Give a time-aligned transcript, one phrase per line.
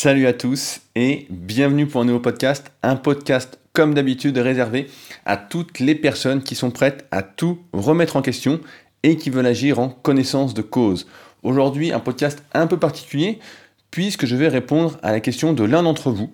[0.00, 4.86] Salut à tous et bienvenue pour un nouveau podcast, un podcast comme d'habitude réservé
[5.26, 8.60] à toutes les personnes qui sont prêtes à tout remettre en question
[9.02, 11.08] et qui veulent agir en connaissance de cause.
[11.42, 13.40] Aujourd'hui, un podcast un peu particulier
[13.90, 16.32] puisque je vais répondre à la question de l'un d'entre vous.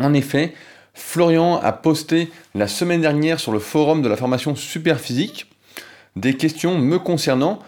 [0.00, 0.52] En effet,
[0.94, 5.46] Florian a posté la semaine dernière sur le forum de la formation Super Physique
[6.16, 7.60] des questions me concernant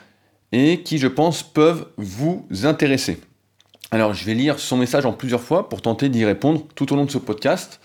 [0.51, 3.21] et qui, je pense, peuvent vous intéresser.
[3.97, 6.97] Alors, je vais lire son message en plusieurs fois pour tenter d'y répondre tout au
[6.97, 7.81] long de ce podcast.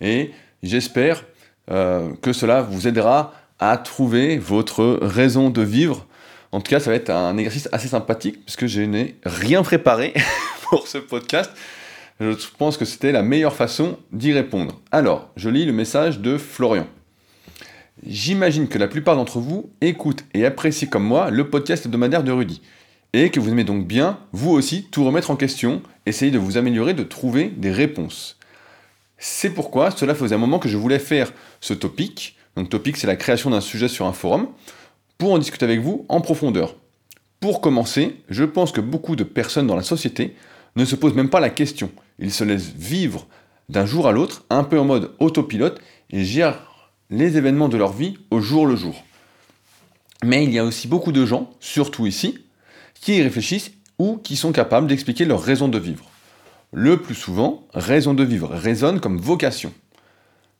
[0.00, 0.32] Et
[0.64, 1.22] j'espère
[1.70, 6.04] euh, que cela vous aidera à trouver votre raison de vivre.
[6.50, 10.14] En tout cas, ça va être un exercice assez sympathique puisque je n'ai rien préparé
[10.62, 11.52] pour ce podcast.
[12.18, 14.80] Je pense que c'était la meilleure façon d'y répondre.
[14.90, 16.88] Alors, je lis le message de Florian.
[18.04, 22.32] J'imagine que la plupart d'entre vous écoutent et apprécient comme moi le podcast hebdomadaire de
[22.32, 22.62] Rudy.
[23.16, 26.58] Et que vous aimez donc bien, vous aussi, tout remettre en question, essayer de vous
[26.58, 28.36] améliorer, de trouver des réponses.
[29.16, 32.36] C'est pourquoi cela faisait un moment que je voulais faire ce topic.
[32.56, 34.48] Donc topic, c'est la création d'un sujet sur un forum,
[35.16, 36.74] pour en discuter avec vous en profondeur.
[37.40, 40.36] Pour commencer, je pense que beaucoup de personnes dans la société
[40.76, 41.90] ne se posent même pas la question.
[42.18, 43.26] Ils se laissent vivre
[43.70, 45.80] d'un jour à l'autre, un peu en mode autopilote,
[46.10, 49.02] et gèrent les événements de leur vie au jour le jour.
[50.22, 52.40] Mais il y a aussi beaucoup de gens, surtout ici,
[53.00, 56.04] qui y réfléchissent ou qui sont capables d'expliquer leur raison de vivre.
[56.72, 59.72] Le plus souvent, raison de vivre résonne comme vocation.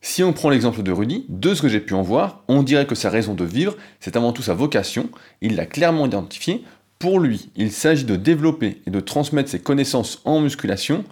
[0.01, 2.85] Si on prend l'exemple de Rudy, de ce que j'ai pu en voir, on dirait
[2.87, 5.09] que sa raison de vivre, c'est avant tout sa vocation,
[5.41, 6.63] il l'a clairement identifiée.
[6.99, 11.03] Pour lui, il s'agit de développer et de transmettre ses connaissances en musculation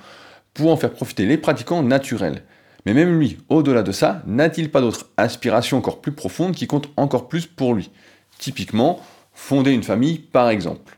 [0.53, 2.43] pour en faire profiter les pratiquants naturels.
[2.85, 6.89] Mais même lui, au-delà de ça, n'a-t-il pas d'autres aspirations encore plus profondes qui comptent
[6.97, 7.89] encore plus pour lui?
[8.37, 8.99] Typiquement,
[9.33, 10.94] fonder une famille par exemple.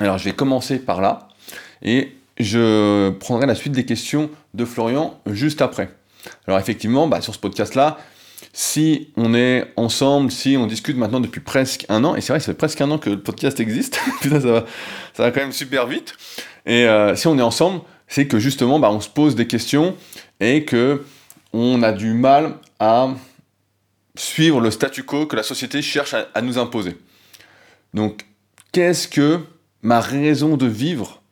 [0.00, 1.28] Alors je vais commencer par là,
[1.82, 5.90] et je prendrai la suite des questions de Florian juste après.
[6.46, 7.98] Alors effectivement, bah, sur ce podcast-là,
[8.52, 12.40] si on est ensemble, si on discute maintenant depuis presque un an, et c'est vrai,
[12.40, 16.14] ça fait presque un an que le podcast existe, ça, va, quand même super vite,
[16.66, 19.96] et euh, si on est ensemble, c'est que justement, bah, on se pose des questions
[20.40, 21.04] et que
[21.52, 23.08] on a du mal à
[24.16, 26.96] suivre le statu quo que la société cherche à, nous imposer.
[27.92, 28.26] Donc,
[28.72, 29.40] qu'est-ce que
[29.84, 31.22] ma raison de vivre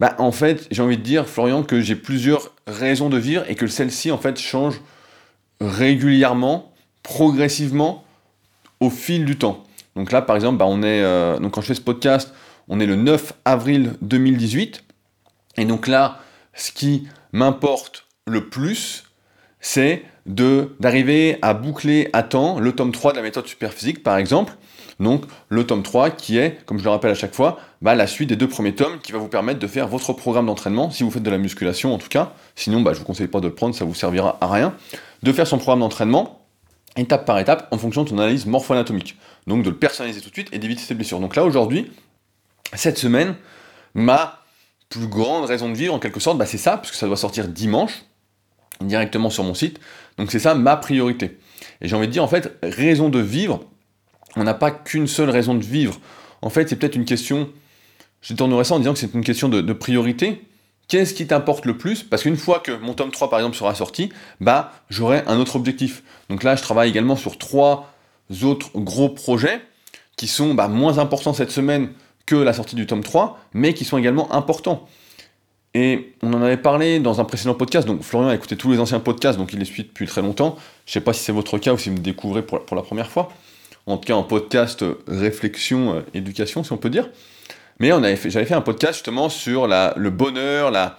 [0.00, 3.54] bah, En fait, j'ai envie de dire, Florian, que j'ai plusieurs raisons de vivre et
[3.54, 4.80] que celle-ci, en fait, change
[5.62, 6.72] régulièrement,
[7.02, 8.04] progressivement,
[8.80, 9.64] au fil du temps.
[9.96, 12.34] Donc là, par exemple, bah, on est, euh, donc quand je fais ce podcast,
[12.68, 14.84] on est le 9 avril 2018.
[15.56, 16.20] Et donc là,
[16.54, 19.04] ce qui m'importe le plus,
[19.60, 24.18] c'est de d'arriver à boucler à temps le tome 3 de la méthode superphysique, par
[24.18, 24.54] exemple.
[25.00, 28.06] Donc le tome 3 qui est, comme je le rappelle à chaque fois, bah, la
[28.06, 31.02] suite des deux premiers tomes qui va vous permettre de faire votre programme d'entraînement, si
[31.02, 32.32] vous faites de la musculation en tout cas.
[32.56, 34.74] Sinon, bah, je ne vous conseille pas de le prendre, ça vous servira à rien.
[35.22, 36.40] De faire son programme d'entraînement
[36.96, 39.16] étape par étape en fonction de son analyse morpho-anatomique.
[39.46, 41.20] Donc de le personnaliser tout de suite et d'éviter ses blessures.
[41.20, 41.90] Donc là aujourd'hui,
[42.74, 43.36] cette semaine,
[43.94, 44.40] ma
[44.88, 47.46] plus grande raison de vivre en quelque sorte, bah, c'est ça, puisque ça doit sortir
[47.46, 48.02] dimanche
[48.80, 49.80] directement sur mon site.
[50.18, 51.38] Donc c'est ça ma priorité.
[51.80, 53.60] Et j'ai envie de dire, en fait, raison de vivre,
[54.36, 55.98] on n'a pas qu'une seule raison de vivre.
[56.42, 57.50] En fait, c'est peut-être une question,
[58.20, 60.44] je tournerai ça en disant que c'est une question de, priorité.
[60.88, 62.02] Qu'est-ce qui t'importe le plus?
[62.02, 65.56] Parce qu'une fois que mon tome 3, par exemple, sera sorti, bah, j'aurai un autre
[65.56, 66.02] objectif.
[66.30, 67.92] Donc là, je travaille également sur trois
[68.42, 69.60] autres gros projets
[70.16, 71.90] qui sont bah, moins importants cette semaine
[72.26, 74.88] que la sortie du tome 3, mais qui sont également importants.
[75.74, 76.07] Et
[76.48, 79.52] avait parlé dans un précédent podcast, donc Florian a écouté tous les anciens podcasts, donc
[79.52, 80.56] il les suit depuis très longtemps.
[80.86, 82.82] Je ne sais pas si c'est votre cas ou si vous me découvrez pour, la
[82.82, 83.30] première fois.
[83.86, 87.08] En tout cas, en podcast euh, réflexion, euh, éducation, si on peut dire.
[87.80, 87.90] Mais
[88.26, 90.98] j'avais fait un podcast justement sur le bonheur, la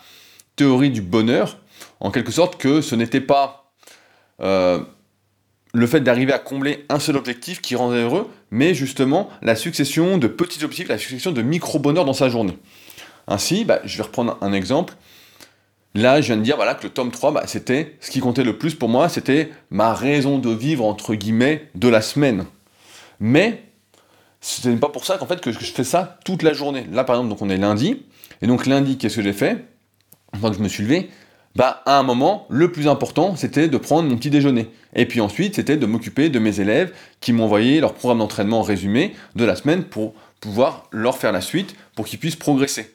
[0.55, 1.57] théorie du bonheur,
[1.99, 3.71] en quelque sorte que ce n'était pas
[4.41, 4.79] euh,
[5.73, 10.17] le fait d'arriver à combler un seul objectif qui rendait heureux, mais justement la succession
[10.17, 12.57] de petits objectifs, la succession de micro-bonheurs dans sa journée.
[13.27, 14.95] Ainsi, bah, je vais reprendre un exemple.
[15.95, 18.43] Là, je viens de dire voilà, que le tome 3, bah, c'était ce qui comptait
[18.43, 22.45] le plus pour moi, c'était ma raison de vivre, entre guillemets, de la semaine.
[23.19, 23.63] Mais
[24.41, 26.85] ce n'est pas pour ça qu'en fait que je fais ça toute la journée.
[26.91, 28.03] Là, par exemple, donc on est lundi,
[28.41, 29.65] et donc lundi, qu'est-ce que j'ai fait?
[30.39, 31.09] Quand je me suis levé,
[31.55, 34.69] bah, à un moment, le plus important, c'était de prendre mon petit déjeuner.
[34.95, 39.15] Et puis ensuite, c'était de m'occuper de mes élèves qui envoyé leur programme d'entraînement résumé
[39.35, 42.93] de la semaine pour pouvoir leur faire la suite, pour qu'ils puissent progresser.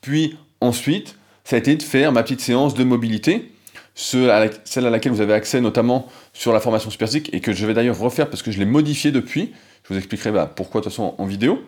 [0.00, 1.17] Puis ensuite,
[1.48, 3.50] ça a été de faire ma petite séance de mobilité,
[3.94, 7.72] celle à laquelle vous avez accès notamment sur la formation Superphysique et que je vais
[7.72, 9.54] d'ailleurs refaire parce que je l'ai modifié depuis.
[9.84, 11.62] Je vous expliquerai bah, pourquoi de toute façon en vidéo.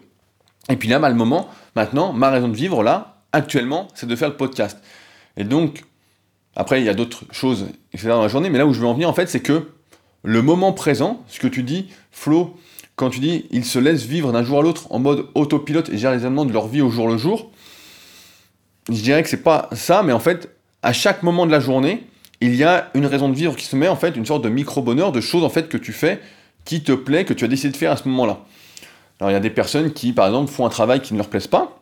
[0.68, 4.14] Et puis là, bah, le moment, maintenant, ma raison de vivre, là, actuellement, c'est de
[4.16, 4.76] faire le podcast.
[5.38, 5.84] Et donc,
[6.56, 8.08] après, il y a d'autres choses, etc.
[8.08, 9.70] dans la journée, mais là où je veux en venir, en fait, c'est que
[10.22, 12.54] le moment présent, ce que tu dis, Flo,
[12.96, 15.96] quand tu dis ils se laissent vivre d'un jour à l'autre en mode autopilote et
[15.96, 17.50] gèrent les événements de leur vie au jour le jour,
[18.90, 20.50] je dirais que c'est pas ça, mais en fait,
[20.82, 22.06] à chaque moment de la journée,
[22.40, 24.48] il y a une raison de vivre qui se met, en fait, une sorte de
[24.48, 26.20] micro-bonheur, de choses, en fait, que tu fais,
[26.64, 28.40] qui te plaît, que tu as décidé de faire à ce moment-là.
[29.20, 31.28] Alors, il y a des personnes qui, par exemple, font un travail qui ne leur
[31.28, 31.80] plaise pas,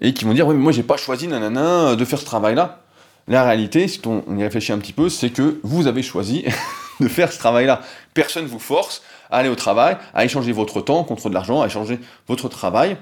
[0.00, 2.82] et qui vont dire, oui, mais moi, j'ai pas choisi, nanana, de faire ce travail-là.
[3.26, 6.44] La réalité, si on y réfléchit un petit peu, c'est que vous avez choisi
[7.00, 7.82] de faire ce travail-là.
[8.14, 11.60] Personne ne vous force à aller au travail, à échanger votre temps contre de l'argent,
[11.60, 12.96] à échanger votre travail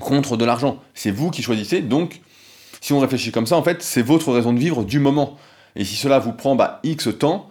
[0.00, 0.78] contre de l'argent.
[0.92, 2.20] C'est vous qui choisissez, donc
[2.82, 5.38] si on réfléchit comme ça, en fait, c'est votre raison de vivre du moment.
[5.76, 7.48] Et si cela vous prend bah, X temps,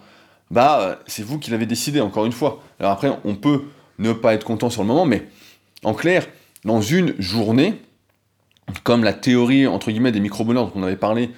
[0.50, 2.62] bah, euh, c'est vous qui l'avez décidé, encore une fois.
[2.78, 3.62] Alors après, on peut
[3.98, 5.26] ne pas être content sur le moment, mais
[5.84, 6.26] en clair,
[6.66, 7.80] dans une journée,
[8.84, 11.30] comme la théorie, entre guillemets, des micro-bonheurs dont on avait parlé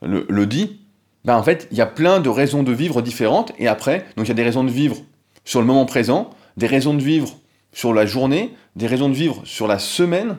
[0.00, 0.80] le, dit,
[1.26, 4.24] bah, en fait, il y a plein de raisons de vivre différentes, et après, donc
[4.24, 4.96] il y a des raisons de vivre
[5.44, 7.36] sur le moment présent, des raisons de vivre
[7.74, 10.38] sur la journée, des raisons de vivre sur la semaine,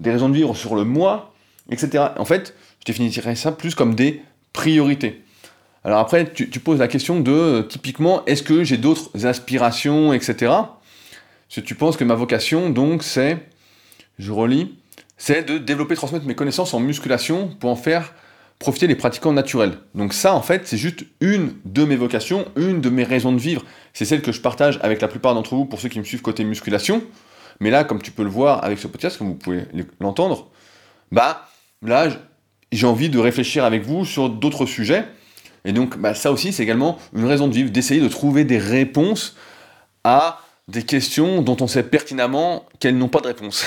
[0.00, 1.31] des raisons de vivre sur le mois,
[1.70, 2.04] etc.
[2.18, 4.22] En fait, je définirais ça plus comme des
[4.52, 5.22] priorités.
[5.84, 10.52] Alors après, tu, poses la question de, typiquement, est-ce que j'ai d'autres aspirations, etc.
[11.48, 13.38] Si tu penses que ma vocation, donc, c'est,
[14.18, 14.78] je relis,
[15.18, 18.14] c'est de développer, transmettre mes connaissances en musculation pour en faire
[18.60, 19.78] profiter les pratiquants naturels.
[19.96, 23.40] Donc ça, en fait, c'est juste une de mes vocations, une de mes raisons de
[23.40, 23.64] vivre.
[23.92, 26.22] C'est celle que je partage avec la plupart d'entre vous pour ceux qui me suivent
[26.22, 27.02] côté musculation.
[27.58, 29.64] Mais là, comme tu peux le voir avec ce podcast, comme vous pouvez
[30.00, 30.48] l'entendre,
[31.10, 31.48] bah
[31.82, 32.08] là,
[32.70, 35.04] j'ai envie de réfléchir avec vous sur d'autres sujets.
[35.64, 38.58] Et donc, bah, ça aussi, c'est également une raison de vivre, d'essayer de trouver des
[38.58, 39.36] réponses
[40.04, 43.64] à des questions dont on sait pertinemment qu'elles n'ont pas de réponse.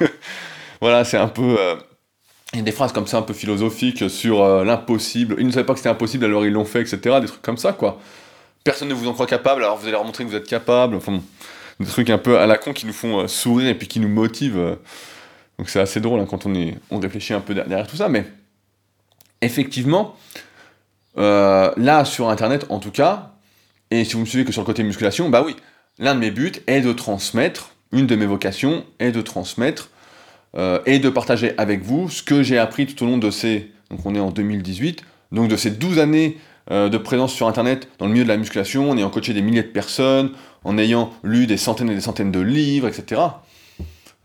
[0.80, 1.56] voilà, c'est un peu...
[1.58, 1.76] Euh,
[2.52, 5.36] il y a des phrases comme ça un peu philosophiques sur euh, l'impossible.
[5.38, 7.18] Ils ne savaient pas que c'était impossible, alors ils l'ont fait, etc.
[7.20, 7.98] Des trucs comme ça, quoi.
[8.62, 10.94] Personne ne vous en croit capable, alors vous allez leur montrer que vous êtes capable.
[10.94, 11.20] Enfin,
[11.80, 13.98] des trucs un peu à la con qui nous font euh, sourire et puis qui
[13.98, 14.76] nous motivent.
[15.54, 15.58] Euh.
[15.58, 18.08] Donc c'est assez drôle hein, quand on, réfléchit un peu derrière tout ça.
[18.08, 18.24] Mais
[19.40, 20.16] effectivement,
[21.16, 23.34] là sur Internet en tout cas,
[23.90, 25.54] et si vous me suivez que sur le côté musculation, bah oui,
[25.98, 29.90] l'un de mes buts est de transmettre, une de mes vocations est de transmettre
[30.56, 33.70] euh, et de partager avec vous ce que j'ai appris tout au long de ces,
[33.90, 36.38] donc on est en 2018, donc de ces 12 années
[36.70, 39.42] euh, de présence sur Internet dans le milieu de la musculation, en ayant coaché des
[39.42, 40.30] milliers de personnes,
[40.64, 43.20] en ayant lu des centaines et des centaines de livres, etc.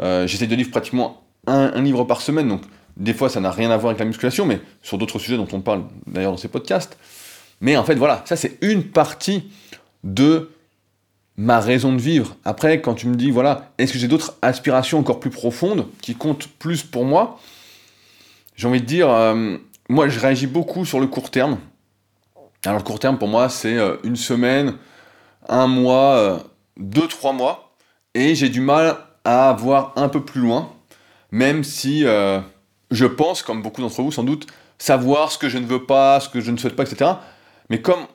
[0.01, 2.62] Euh, J'essaie de lire pratiquement un, livre par semaine, donc
[2.98, 5.48] des fois ça n'a rien à voir avec la musculation, mais sur d'autres sujets dont
[5.51, 6.98] on parle d'ailleurs dans ces podcasts.
[7.62, 9.50] Mais en fait voilà, ça c'est une partie
[10.04, 10.50] de
[11.38, 12.36] ma raison de vivre.
[12.44, 16.13] Après, quand tu me dis, voilà, est-ce que j'ai d'autres aspirations encore plus profondes qui
[16.13, 17.40] comptent plus pour moi
[18.57, 19.56] J'ai envie de dire, euh,
[19.88, 21.57] moi, je réagis beaucoup sur le court terme.
[22.66, 24.75] Alors, le court terme, pour moi, c'est euh, une semaine,
[25.48, 26.44] un mois,
[26.75, 27.74] deux, trois mois.
[28.13, 30.71] Et j'ai du mal à voir un peu plus loin,
[31.31, 35.66] même si je pense, comme beaucoup d'entre vous sans doute, savoir ce que je ne
[35.66, 37.12] veux pas, ce que je ne souhaite pas, etc.
[37.69, 38.07] Mais comme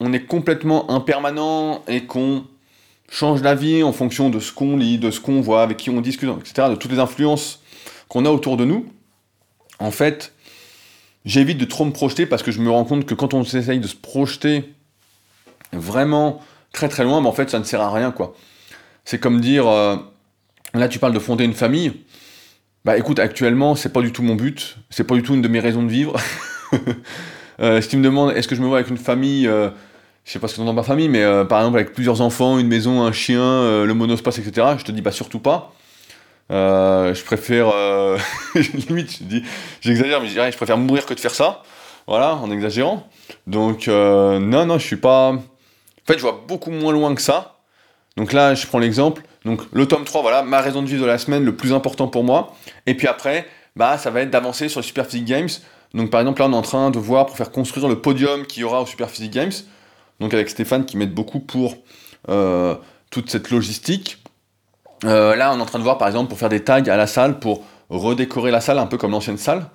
[0.00, 2.44] on est complètement impermanent et qu'on
[3.10, 6.00] change d'avis en fonction de ce qu'on lit, de ce qu'on voit, avec qui on
[6.00, 7.62] discute, etc., de toutes les influences
[8.08, 8.86] qu'on a autour de nous,
[9.78, 10.32] en fait,
[11.24, 13.80] j'évite de trop me projeter parce que je me rends compte que quand on essaye
[13.80, 14.74] de se projeter
[15.72, 16.40] vraiment
[16.72, 18.14] très très loin, ben en fait, ça ne sert à rien.
[19.04, 19.96] C'est comme dire, euh,
[20.74, 21.92] là, tu parles de fonder une famille.
[22.84, 25.48] Bah écoute, actuellement, c'est pas du tout mon but, c'est pas du tout une de
[25.48, 26.16] mes raisons de vivre.
[27.60, 29.70] euh, si tu me demandes, est-ce que je me vois avec une famille euh,
[30.28, 32.58] je sais pas ce que dans ma famille, mais euh, par exemple avec plusieurs enfants,
[32.58, 34.74] une maison, un chien, euh, le monospace, etc.
[34.78, 35.72] Je te dis pas surtout pas.
[36.50, 37.72] Je préfère,
[38.88, 39.40] limite, je
[39.80, 41.62] j'exagère, mais je dirais, je préfère mourir que de faire ça.
[42.06, 43.08] Voilà, en exagérant.
[43.46, 45.30] Donc non, non, je suis pas.
[45.30, 45.42] En
[46.06, 47.56] fait, je vois beaucoup moins loin que ça.
[48.18, 49.22] Donc là, je prends l'exemple.
[49.48, 52.08] Donc le tome 3, voilà, ma raison de vivre de la semaine, le plus important
[52.08, 52.54] pour moi.
[52.86, 55.48] Et puis après, bah, ça va être d'avancer sur les Super Physique Games.
[55.94, 58.46] Donc par exemple, là, on est en train de voir pour faire construire le podium
[58.46, 59.52] qu'il y aura au Super Physique Games
[60.20, 61.76] donc avec Stéphane qui m'aide beaucoup pour
[62.28, 62.74] euh,
[63.10, 64.18] toute cette logistique.
[65.04, 66.96] Euh, là, on est en train de voir par exemple pour faire des tags à
[66.96, 69.66] la salle, pour redécorer la salle un peu comme l'ancienne salle.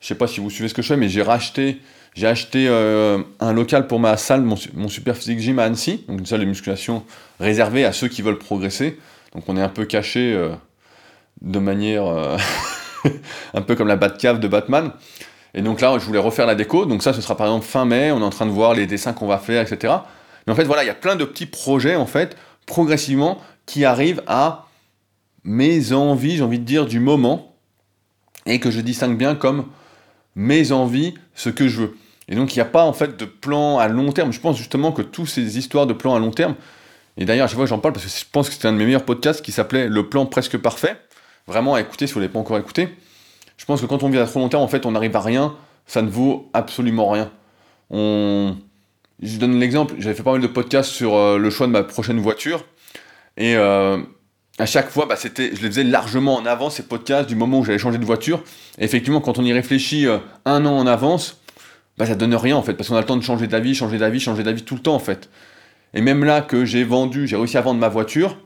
[0.00, 1.80] Je sais pas si vous suivez ce que je fais, mais j'ai racheté,
[2.22, 6.26] acheté euh, un local pour ma salle, mon, Super Physique Gym à Annecy, donc une
[6.26, 7.04] salle de musculation
[7.40, 8.98] réservée à ceux qui veulent progresser.
[9.34, 10.38] Donc on est un peu caché
[11.40, 12.04] de manière
[13.54, 14.92] un peu comme la Batcave de Batman.
[15.54, 16.84] Et donc là, je voulais refaire la déco.
[16.84, 18.10] Donc ça, ce sera par exemple fin mai.
[18.12, 19.94] On est en train de voir les dessins qu'on va faire, etc.
[20.46, 22.36] Mais en fait, voilà, il y a plein de petits projets, en fait,
[22.66, 24.66] progressivement, qui arrivent à
[25.44, 27.52] mes envies, j'ai envie de dire, du moment.
[28.46, 29.66] et que je distingue bien comme
[30.34, 31.96] mes envies, ce que je veux.
[32.28, 34.32] Et donc il n'y a pas en fait de plan à long terme.
[34.32, 36.54] Je pense justement que toutes ces histoires de plans à long terme,
[37.16, 38.78] et d'ailleurs à chaque fois j'en parle parce que je pense que c'était un de
[38.78, 40.96] mes meilleurs podcasts qui s'appelait Le plan presque parfait.
[41.46, 42.88] Vraiment à écouter si vous ne l'avez pas encore écouté.
[43.56, 45.20] Je pense que quand on vit à trop long terme, en fait on n'arrive à
[45.20, 45.54] rien,
[45.86, 47.30] ça ne vaut absolument rien.
[47.90, 48.56] On...
[49.22, 51.84] Je donne l'exemple, j'avais fait pas mal de podcasts sur euh, le choix de ma
[51.84, 52.64] prochaine voiture.
[53.36, 53.98] Et euh,
[54.58, 57.60] à chaque fois, bah, c'était, je les faisais largement en avance, ces podcasts, du moment
[57.60, 58.42] où j'allais changer de voiture.
[58.78, 61.40] Et effectivement, quand on y réfléchit euh, un an en avance,
[61.98, 63.98] bah, ça donne rien en fait, parce qu'on a le temps de changer d'avis, changer
[63.98, 65.28] d'avis, changer d'avis tout le temps en fait.
[65.94, 68.36] Et même là que j'ai vendu, j'ai réussi à vendre ma voiture,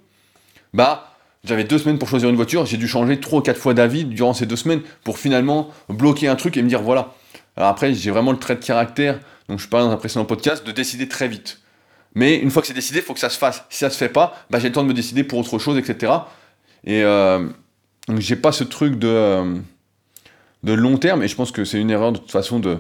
[0.75, 1.15] bah
[1.45, 4.05] j'avais deux semaines pour choisir une voiture, j'ai dû changer trois ou quatre fois d'avis
[4.05, 7.15] durant ces deux semaines pour finalement bloquer un truc et me dire voilà.
[7.57, 10.67] Alors après, j'ai vraiment le trait de caractère, donc je parlais dans un précédent podcast,
[10.67, 11.61] de décider très vite.
[12.15, 13.65] Mais une fois que c'est décidé, il faut que ça se fasse.
[13.69, 15.77] Si ça se fait pas, bah, j'ai le temps de me décider pour autre chose,
[15.77, 16.13] etc.
[16.85, 17.49] Et euh,
[18.09, 19.55] donc j'ai pas ce truc de, euh,
[20.63, 22.79] de long terme, et je pense que c'est une erreur de toute façon de,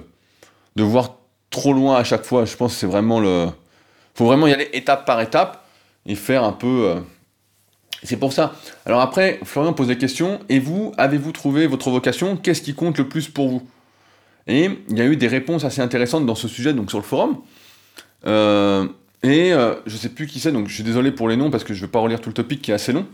[0.76, 1.16] de voir
[1.50, 2.44] trop loin à chaque fois.
[2.44, 3.48] Je pense que c'est vraiment le.
[4.18, 5.64] Faut vraiment y aller étape par étape
[6.04, 6.88] et faire un peu.
[6.88, 7.00] Euh,
[8.02, 8.52] c'est pour ça.
[8.84, 10.40] Alors après, Florian pose des questions.
[10.48, 12.36] Et vous, avez-vous trouvé votre vocation?
[12.36, 13.62] Qu'est-ce qui compte le plus pour vous?
[14.48, 17.04] Et il y a eu des réponses assez intéressantes dans ce sujet, donc sur le
[17.04, 17.38] forum.
[18.26, 18.88] Euh,
[19.22, 21.62] et euh, je sais plus qui c'est, donc je suis désolé pour les noms parce
[21.62, 23.06] que je ne vais pas relire tout le topic qui est assez long.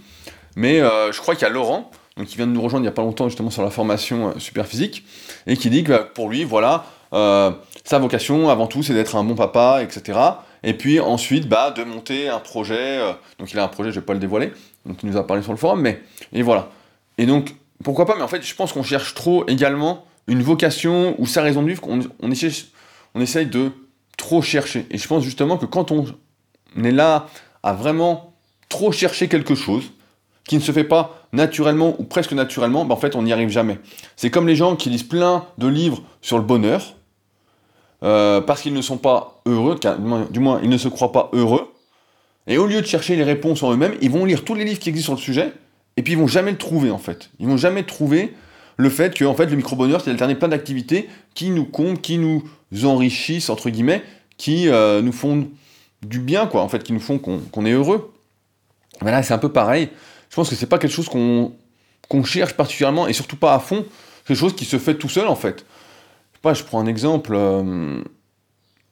[0.57, 1.91] Mais je crois qu'il y a Laurent,
[2.27, 4.67] qui vient de nous rejoindre il n'y a pas longtemps justement sur la formation super
[4.67, 5.05] physique,
[5.47, 7.53] et qui dit que bah, pour lui, voilà, euh,
[7.85, 10.19] sa vocation, avant tout, c'est d'être un bon papa, etc.
[10.65, 12.99] Et puis ensuite, bah, de monter un projet.
[13.01, 14.53] Euh, donc il a un projet, je vais pas le dévoiler.
[14.87, 16.03] Donc il nous a parlé sur le forum, mais
[16.33, 16.71] et voilà.
[17.19, 21.15] Et donc pourquoi pas Mais en fait, je pense qu'on cherche trop également une vocation
[21.19, 21.83] ou sa raison de vivre.
[21.87, 22.65] on, essaye,
[23.15, 23.71] on essaye de
[24.17, 24.87] trop chercher.
[24.91, 26.07] Et je pense justement que quand on
[26.83, 27.27] est là
[27.63, 28.35] à vraiment
[28.69, 29.91] trop chercher quelque chose,
[30.47, 33.49] qui ne se fait pas naturellement ou presque naturellement, bah en fait on n'y arrive
[33.49, 33.79] jamais.
[34.17, 36.95] C'est comme les gens qui lisent plein de livres sur le bonheur,
[38.05, 39.79] euh, parce qu'ils ne sont pas heureux,
[40.31, 41.73] du moins ils ne se croient pas heureux,
[42.47, 44.79] et au lieu de chercher les réponses en eux-mêmes, ils vont lire tous les livres
[44.79, 45.53] qui existent sur le sujet,
[45.97, 47.31] et puis ils vont jamais le trouver en fait.
[47.41, 48.35] Ils vont jamais trouver
[48.77, 52.19] le fait que en fait le micro-bonheur c'est d'alterner plein d'activités qui nous comptent, qui
[52.19, 52.43] nous
[52.85, 54.03] enrichissent, entre guillemets,
[54.37, 55.49] qui euh, nous font
[56.03, 58.13] du bien, quoi, en fait, qui nous font qu'on est heureux.
[59.01, 59.89] Ben là c'est un peu pareil.
[60.29, 63.87] Je pense que c'est pas quelque chose qu'on cherche particulièrement, et surtout pas à fond,
[64.19, 65.65] c'est quelque chose qui se fait tout seul en fait
[66.53, 67.33] je prends un exemple.
[67.35, 68.03] Euh,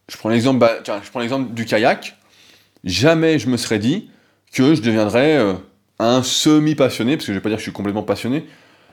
[0.09, 2.17] je prends l'exemple, bah, je prends l'exemple du kayak.
[2.85, 4.11] Jamais je me serais dit
[4.53, 5.55] que je deviendrais euh,
[5.99, 8.47] un semi-passionné, parce que je vais pas dire que je suis complètement passionné,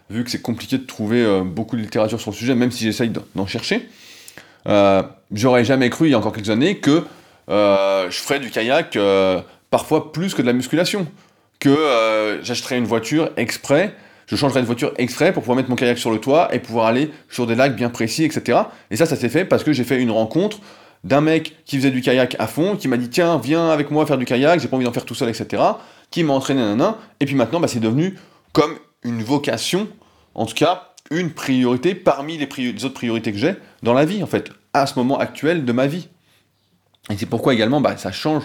[0.09, 2.83] vu que c'est compliqué de trouver euh, beaucoup de littérature sur le sujet, même si
[2.83, 3.87] j'essaye d'en chercher.
[5.31, 7.03] J'aurais jamais cru il y a encore quelques années que
[7.47, 8.97] je ferais du kayak
[9.71, 11.07] parfois plus que de la musculation,
[11.59, 13.95] que j'achèterais une voiture exprès
[14.29, 16.85] je changerai de voiture exprès pour pouvoir mettre mon kayak sur le toit et pouvoir
[16.85, 18.59] aller sur des lacs bien précis, etc.
[18.91, 20.59] Et ça, ça s'est fait parce que j'ai fait une rencontre
[21.03, 24.05] d'un mec qui faisait du kayak à fond, qui m'a dit tiens, viens avec moi
[24.05, 25.63] faire du kayak, j'ai pas envie d'en faire tout seul, etc.
[26.11, 26.97] Qui m'a entraîné, nanana.
[27.19, 28.19] Et puis maintenant, bah, c'est devenu
[28.53, 29.87] comme une vocation,
[30.35, 34.27] en tout cas, une priorité parmi les, autres priorités que j'ai dans la vie, en
[34.27, 36.07] fait, à ce moment actuel de ma vie.
[37.09, 38.43] Et c'est pourquoi également, bah, ça change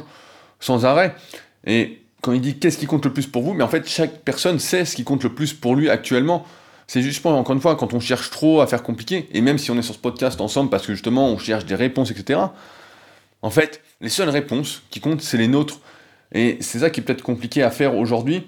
[0.61, 1.15] sans arrêt.
[1.67, 4.23] Et quand il dit qu'est-ce qui compte le plus pour vous, mais en fait, chaque
[4.23, 6.47] personne sait ce qui compte le plus pour lui actuellement.
[6.87, 9.71] C'est juste, encore une fois, quand on cherche trop à faire compliqué, et même si
[9.71, 12.41] on est sur ce podcast ensemble parce que justement on cherche des réponses, etc.,
[13.43, 15.81] en fait, les seules réponses qui comptent, c'est les nôtres.
[16.33, 18.47] Et c'est ça qui est peut-être compliqué à faire aujourd'hui,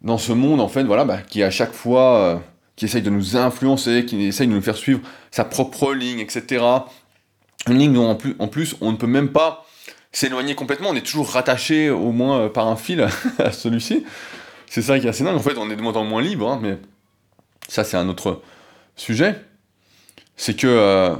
[0.00, 2.36] dans ce monde, en fait, voilà, bah, qui à chaque fois, euh,
[2.76, 5.00] qui essaye de nous influencer, qui essaye de nous faire suivre
[5.32, 6.64] sa propre ligne, etc.
[7.68, 9.66] Une ligne dont en plus, en plus on ne peut même pas
[10.14, 13.06] s'éloigner complètement, on est toujours rattaché au moins euh, par un fil
[13.38, 14.04] à celui-ci.
[14.66, 15.36] C'est ça qui est assez dingue.
[15.36, 16.78] En fait, on est de moins en moins libre, hein, mais
[17.68, 18.40] ça, c'est un autre
[18.96, 19.40] sujet.
[20.36, 21.14] C'est que euh,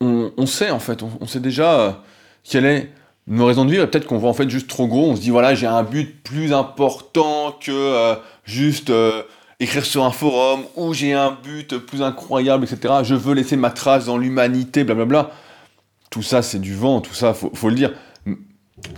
[0.00, 1.92] on, sait, en fait, on, sait déjà euh,
[2.44, 2.92] quelle est
[3.28, 5.10] nos raisons de vivre, peut-être qu'on voit en fait juste trop gros.
[5.10, 8.92] On se dit, voilà, j'ai un but plus important que juste
[9.60, 12.94] écrire sur un forum, ou j'ai un but plus incroyable, etc.
[13.04, 15.30] Je veux laisser ma trace dans l'humanité, blablabla
[16.12, 17.92] tout ça c'est du vent, tout ça, faut, faut le dire.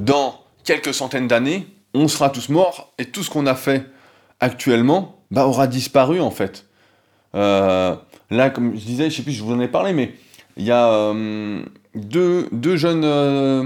[0.00, 3.86] Dans quelques centaines d'années, on sera tous morts et tout ce qu'on a fait
[4.40, 6.66] actuellement bah, aura disparu en fait.
[7.34, 7.94] Euh,
[8.30, 10.14] là, comme je disais, je sais plus, je vous en ai parlé, mais
[10.56, 11.62] il y a euh,
[11.94, 13.64] deux, jeunes, euh,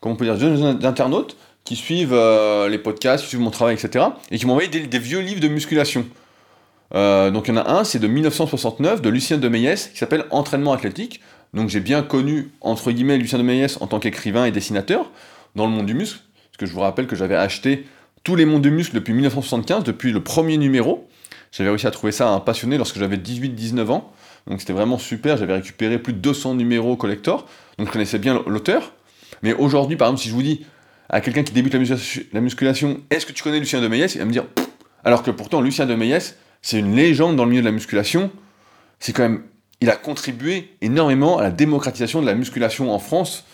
[0.00, 2.16] comment jeunes internautes qui suivent
[2.68, 4.06] les podcasts, qui suivent mon travail, etc.
[4.32, 6.04] et qui m'ont envoyé des, vieux livres de musculation.
[6.92, 10.72] donc il y en a un, c'est de 1969 de Lucien de qui s'appelle Entraînement
[10.72, 11.20] athlétique.
[11.54, 15.10] Donc j'ai bien connu, entre guillemets, Lucien de Meyès en tant qu'écrivain et dessinateur
[15.56, 17.86] dans le monde du muscle, parce que je vous rappelle que j'avais acheté
[18.22, 21.08] tous les mondes du muscle depuis 1975, depuis le premier numéro,
[21.52, 24.12] J'avais réussi à trouver ça un passionné lorsque j'avais 18-19 ans.
[24.46, 27.46] Donc c'était vraiment super, j'avais récupéré plus de 200 numéros collector,
[27.78, 28.92] donc je connaissais bien l'auteur.
[29.42, 30.64] Mais aujourd'hui, par exemple, si je vous dis
[31.08, 31.74] à quelqu'un qui débute
[32.32, 34.44] la musculation, est-ce que tu connais Lucien de Meyès Il va me dire,
[35.04, 38.30] alors que pourtant Lucien de Meyès, c'est une légende dans le milieu de la musculation.
[38.98, 39.42] C'est quand même,
[39.80, 43.44] il a contribué énormément à la démocratisation de la musculation en France.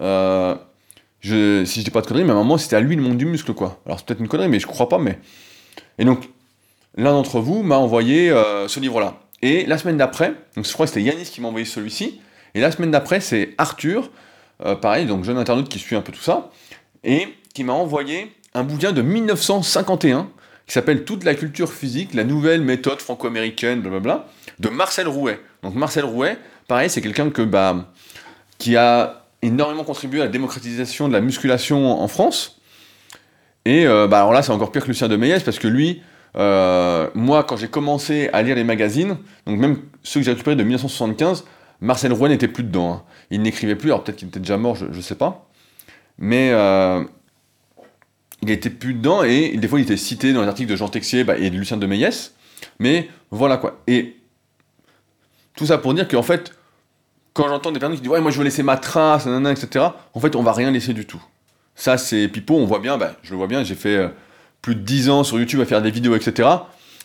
[0.00, 0.54] Euh,
[1.20, 3.02] je, si je dis pas de conneries, mais à un moment c'était à lui le
[3.02, 3.80] monde du muscle, quoi.
[3.86, 5.18] Alors c'est peut-être une connerie, mais je crois pas, mais.
[5.98, 6.28] Et donc,
[6.96, 9.20] l'un d'entre vous m'a envoyé euh, ce livre-là.
[9.42, 12.20] Et la semaine d'après, donc je crois que c'était Yanis qui m'a envoyé celui-ci,
[12.54, 14.10] et la semaine d'après, c'est Arthur,
[14.64, 16.50] euh, pareil, donc jeune internaute qui suit un peu tout ça,
[17.04, 20.28] et qui m'a envoyé un bouquin de 1951
[20.66, 24.26] qui s'appelle Toute la culture physique, la nouvelle méthode franco-américaine, blablabla,
[24.58, 25.40] de Marcel Rouet.
[25.66, 27.92] Donc Marcel Rouet, pareil, c'est quelqu'un que bah,
[28.56, 32.60] qui a énormément contribué à la démocratisation de la musculation en France.
[33.64, 36.02] Et euh, bah, alors là, c'est encore pire que Lucien de Meyès, parce que lui,
[36.36, 40.54] euh, moi, quand j'ai commencé à lire les magazines, donc même ceux que j'ai récupérés
[40.54, 41.44] de 1975,
[41.80, 42.92] Marcel Rouet n'était plus dedans.
[42.92, 43.02] Hein.
[43.30, 45.48] Il n'écrivait plus, alors peut-être qu'il était déjà mort, je ne sais pas.
[46.18, 47.02] Mais euh,
[48.40, 50.88] il était plus dedans, et des fois il était cité dans les articles de Jean
[50.88, 52.34] Texier bah, et de Lucien de Meyès.
[52.78, 53.80] Mais voilà quoi.
[53.88, 54.14] Et
[55.56, 56.52] tout ça pour dire qu'en fait,
[57.32, 60.20] quand j'entends des personnes qui disent Ouais, moi je veux laisser ma trace, etc., en
[60.20, 61.22] fait, on va rien laisser du tout.
[61.74, 64.08] Ça, c'est pipeau, on voit bien, bah, je le vois bien, j'ai fait euh,
[64.62, 66.48] plus de 10 ans sur YouTube à faire des vidéos, etc.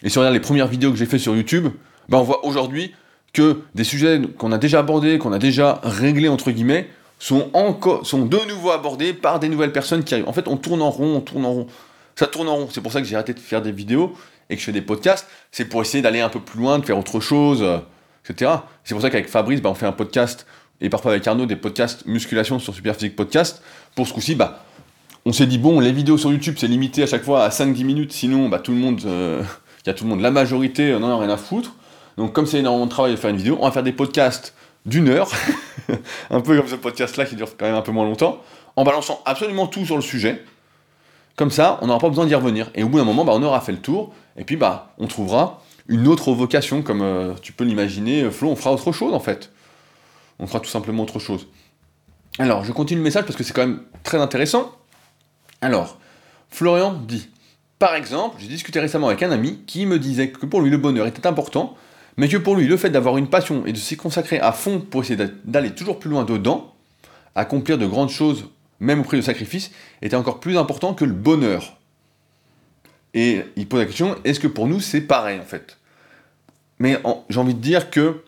[0.03, 1.67] Et si on regarde les premières vidéos que j'ai fait sur YouTube,
[2.07, 2.93] bah, on voit aujourd'hui
[3.33, 6.89] que des sujets qu'on a déjà abordés, qu'on a déjà réglés, entre guillemets,
[7.19, 10.27] sont, encore, sont de nouveau abordés par des nouvelles personnes qui arrivent.
[10.27, 11.67] En fait, on tourne en rond, on tourne en rond.
[12.15, 12.67] Ça tourne en rond.
[12.71, 14.13] C'est pour ça que j'ai arrêté de faire des vidéos
[14.49, 15.27] et que je fais des podcasts.
[15.51, 17.63] C'est pour essayer d'aller un peu plus loin, de faire autre chose,
[18.23, 20.45] C'est pour ça qu'avec Fabrice, bah, on fait un podcast
[20.79, 23.61] et parfois avec Arnaud des podcasts musculation sur Superphysique Podcast.
[23.95, 24.63] Pour ce coup-ci, bah,
[25.25, 27.83] on s'est dit, bon, les vidéos sur YouTube, c'est limité à chaque fois à 5-10
[27.83, 29.43] minutes, sinon, bah, tout le monde, euh,
[29.85, 31.75] il y a tout le monde, la majorité, n'en a rien à foutre.
[32.17, 34.53] Donc, comme c'est énormément de travail de faire une vidéo, on va faire des podcasts
[34.85, 35.29] d'une heure,
[36.31, 38.41] un peu comme ce podcast-là qui dure quand même un peu moins longtemps,
[38.75, 40.43] en balançant absolument tout sur le sujet.
[41.35, 42.71] Comme ça, on n'aura pas besoin d'y revenir.
[42.75, 45.60] Et au bout d'un moment, on aura fait le tour, et puis bah, on trouvera
[45.91, 49.51] une autre vocation, comme euh, tu peux l'imaginer, Flo, on fera autre chose en fait.
[50.39, 51.47] On fera tout simplement autre chose.
[52.39, 54.71] Alors, je continue le message parce que c'est quand même très intéressant.
[55.59, 55.99] Alors,
[56.49, 57.29] Florian dit,
[57.77, 60.77] par exemple, j'ai discuté récemment avec un ami qui me disait que pour lui le
[60.77, 61.75] bonheur était important,
[62.15, 64.79] mais que pour lui le fait d'avoir une passion et de s'y consacrer à fond
[64.79, 66.73] pour essayer d'aller toujours plus loin dedans,
[67.35, 68.45] accomplir de grandes choses,
[68.79, 71.77] même au prix de sacrifice, était encore plus important que le bonheur.
[73.13, 75.77] Et il pose la question, est-ce que pour nous c'est pareil en fait?
[76.81, 76.97] Mais
[77.29, 78.23] j'ai envie de dire que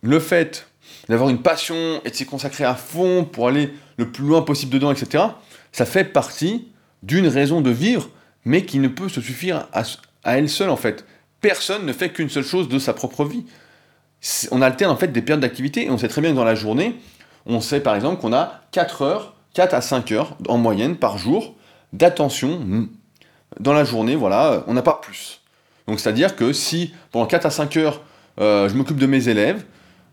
[0.00, 0.66] le fait
[1.10, 4.72] d'avoir une passion et de s'y consacrer à fond pour aller le plus loin possible
[4.72, 5.24] dedans, etc.,
[5.72, 6.68] ça fait partie
[7.02, 8.08] d'une raison de vivre,
[8.46, 9.82] mais qui ne peut se suffire à,
[10.24, 11.04] elle seule en fait.
[11.42, 13.44] Personne ne fait qu'une seule chose de sa propre vie.
[14.52, 16.54] On alterne en fait des périodes d'activité et on sait très bien que dans la
[16.54, 16.96] journée,
[17.44, 21.18] on sait par exemple qu'on a 4 heures, 4 à 5 heures en moyenne par
[21.18, 21.54] jour
[21.92, 22.88] d'attention
[23.60, 25.35] dans la journée, voilà, on n'a pas plus.
[25.86, 28.02] Donc c'est-à-dire que si pendant 4 à 5 heures,
[28.40, 29.64] euh, je m'occupe de mes élèves,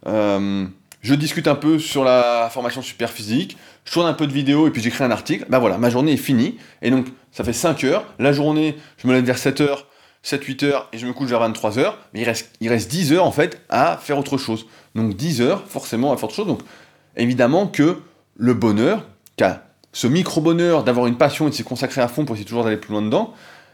[0.07, 0.65] euh,
[1.01, 4.67] je discute un peu sur la formation super physique, je tourne un peu de vidéo
[4.67, 6.57] et puis j'écris un article, ben voilà, ma journée est finie.
[6.81, 8.05] Et donc, ça fait 5 heures.
[8.19, 9.88] La journée, je me lève vers 7 heures,
[10.23, 11.97] 7-8 heures et je me couche vers 23 heures.
[12.13, 14.65] Mais il reste, il reste 10 heures en fait à faire autre chose.
[14.95, 16.47] Donc 10 heures forcément à faire autre chose.
[16.47, 16.62] Donc
[17.17, 17.99] évidemment que
[18.38, 19.05] le bonheur,
[19.91, 22.77] ce micro-bonheur d'avoir une passion et de s'y consacrer à fond pour essayer toujours d'aller
[22.77, 23.33] plus loin dedans,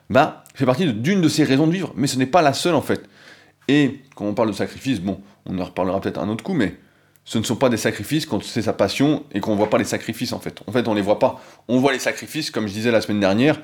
[0.09, 1.93] bah, fait partie d'une de, ces raisons de vivre.
[1.95, 3.01] Mais ce n'est pas la seule en fait.
[3.67, 6.75] Et quand on parle de sacrifice, bon, on en reparlera peut-être un autre coup, mais
[7.23, 9.77] ce ne sont pas des sacrifices quand c'est sa passion et qu'on ne voit pas
[9.77, 10.61] les sacrifices en fait.
[10.65, 11.39] En fait, on ne les voit pas.
[11.67, 13.59] On voit les sacrifices, comme je disais la semaine dernière,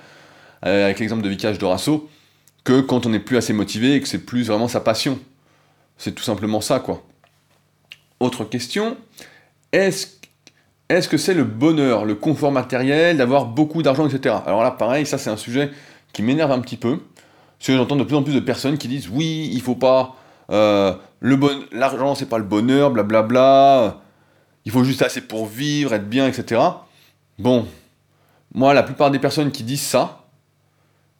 [0.65, 2.07] euh, avec l'exemple de Vicage Dorasso,
[2.63, 5.19] que quand on n'est plus assez motivé et que c'est plus vraiment sa passion.
[5.97, 7.03] C'est tout simplement ça, quoi.
[8.19, 8.97] Autre question,
[9.71, 10.07] est-ce
[10.89, 14.35] est que c'est le bonheur, le confort matériel, d'avoir beaucoup d'argent, etc.
[14.45, 15.71] Alors là, pareil, ça c'est un sujet
[16.15, 16.97] qui m'énerve un petit peu,
[17.57, 20.15] parce que j'entends de plus en plus de personnes qui disent oui, il faut pas
[20.49, 23.99] euh, le bon, l'argent c'est pas le bonheur, blablabla.
[24.63, 26.61] Il faut juste assez pour vivre, être bien, etc.
[27.37, 27.67] Bon,
[28.53, 30.23] moi la plupart des personnes qui disent ça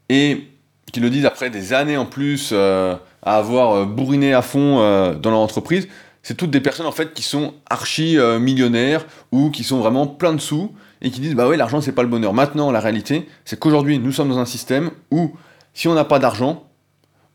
[0.07, 0.47] et
[0.93, 4.77] qui le disent après des années en plus euh, à avoir euh, bourriné à fond
[5.19, 5.89] dans leur entreprise,
[6.23, 10.31] c'est toutes des personnes en fait qui sont archi millionnaires ou qui sont vraiment plein
[10.31, 12.33] de sous et qui disent bah ouais l'argent c'est pas le bonheur.
[12.33, 15.35] Maintenant la réalité c'est qu'aujourd'hui nous sommes dans un système où
[15.73, 16.69] si on n'a pas d'argent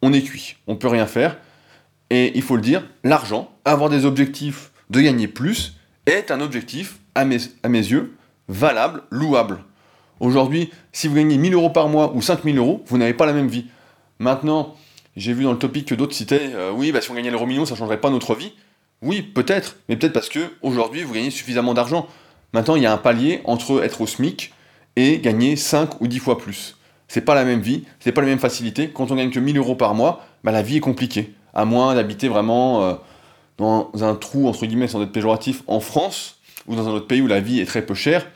[0.03, 1.37] on est cuit, on peut rien faire
[2.11, 6.99] et il faut le dire, l'argent, avoir des objectifs de gagner plus, est un objectif,
[7.15, 8.17] à mes, à mes yeux,
[8.49, 9.59] valable, louable.
[10.19, 13.33] Aujourd'hui, si vous gagnez 1000 euros par mois ou 5000 euros, vous n'avez pas la
[13.33, 13.67] même vie.
[14.19, 14.75] Maintenant,
[15.17, 17.47] j'ai vu dans le topic que d'autres citaient, euh, oui, bah, si on gagnait l'euro
[17.47, 18.53] million, ça changerait pas notre vie.
[19.03, 22.07] Oui, peut-être, mais peut-être parce que aujourd'hui vous gagnez suffisamment d'argent.
[22.53, 24.53] Maintenant, il y a un palier entre être au SMIC
[24.97, 26.77] et gagner 5 ou 10 fois plus.
[27.09, 28.91] C'est pas la même vie, c'est pas la même facilité.
[28.91, 31.35] Quand on gagne que 1000 euros par mois, bah, la vie est compliquée.
[31.55, 32.95] À moins d'habiter vraiment euh,
[33.59, 37.21] dans un trou, entre guillemets, sans être péjoratif, en France, ou dans un autre pays
[37.21, 38.27] où la vie est très peu chère.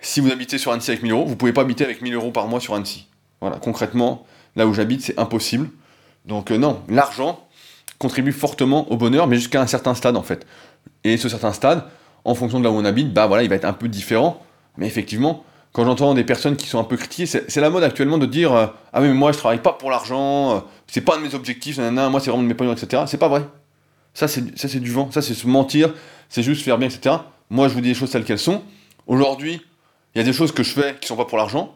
[0.00, 2.32] Si vous habitez sur Annecy avec 1000 euros, vous pouvez pas habiter avec 1000 euros
[2.32, 3.06] par mois sur Annecy.
[3.40, 4.26] Voilà, concrètement,
[4.56, 5.70] là où j'habite, c'est impossible.
[6.26, 7.46] Donc euh, non, l'argent
[7.98, 10.44] contribue fortement au bonheur, mais jusqu'à un certain stade en fait.
[11.04, 11.84] Et ce certain stade,
[12.24, 14.42] en fonction de là où on habite, bah voilà, il va être un peu différent.
[14.76, 18.18] Mais effectivement, quand j'entends des personnes qui sont un peu critiquées, c'est la mode actuellement
[18.18, 21.18] de dire euh, Ah mais moi je travaille pas pour l'argent, euh, c'est pas un
[21.18, 23.04] de mes objectifs, moi c'est vraiment de mes pognon, etc.
[23.06, 23.42] C'est pas vrai.
[24.14, 25.94] Ça c'est du vent, ça c'est se mentir,
[26.28, 27.16] c'est juste faire bien, etc.
[27.48, 28.62] Moi je vous dis les choses telles qu'elles sont.
[29.06, 29.62] Aujourd'hui,
[30.14, 31.74] il y a des choses que je fais qui sont pas pour l'argent,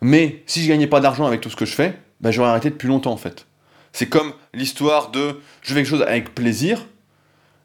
[0.00, 2.70] mais si je gagnais pas d'argent avec tout ce que je fais, bah, j'aurais arrêté
[2.70, 3.46] depuis longtemps en fait.
[3.92, 6.86] C'est comme l'histoire de je fais quelque chose avec plaisir,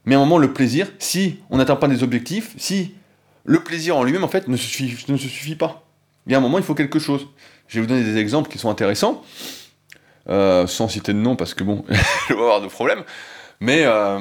[0.05, 2.93] mais à un moment, le plaisir, si on n'atteint pas des objectifs, si
[3.45, 5.83] le plaisir en lui-même, en fait, ne se, suffit, pas.
[6.27, 7.27] Il y a un moment, il faut quelque chose.
[7.67, 9.23] Je vais vous donner des exemples qui sont intéressants,
[10.29, 11.85] euh, sans citer de nom, parce que bon,
[12.29, 13.03] je vais avoir de problèmes.
[13.59, 14.19] Mais, euh,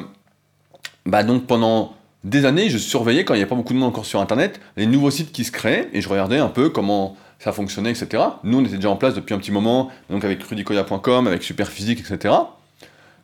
[1.06, 3.88] bah donc, pendant des années, je surveillais, quand il n'y a pas beaucoup de monde
[3.88, 7.16] encore sur Internet, les nouveaux sites qui se créaient, et je regardais un peu comment
[7.40, 8.22] ça fonctionnait, etc.
[8.44, 11.98] Nous, on était déjà en place depuis un petit moment, donc avec rudicoya.com, avec Superphysique,
[11.98, 12.34] etc.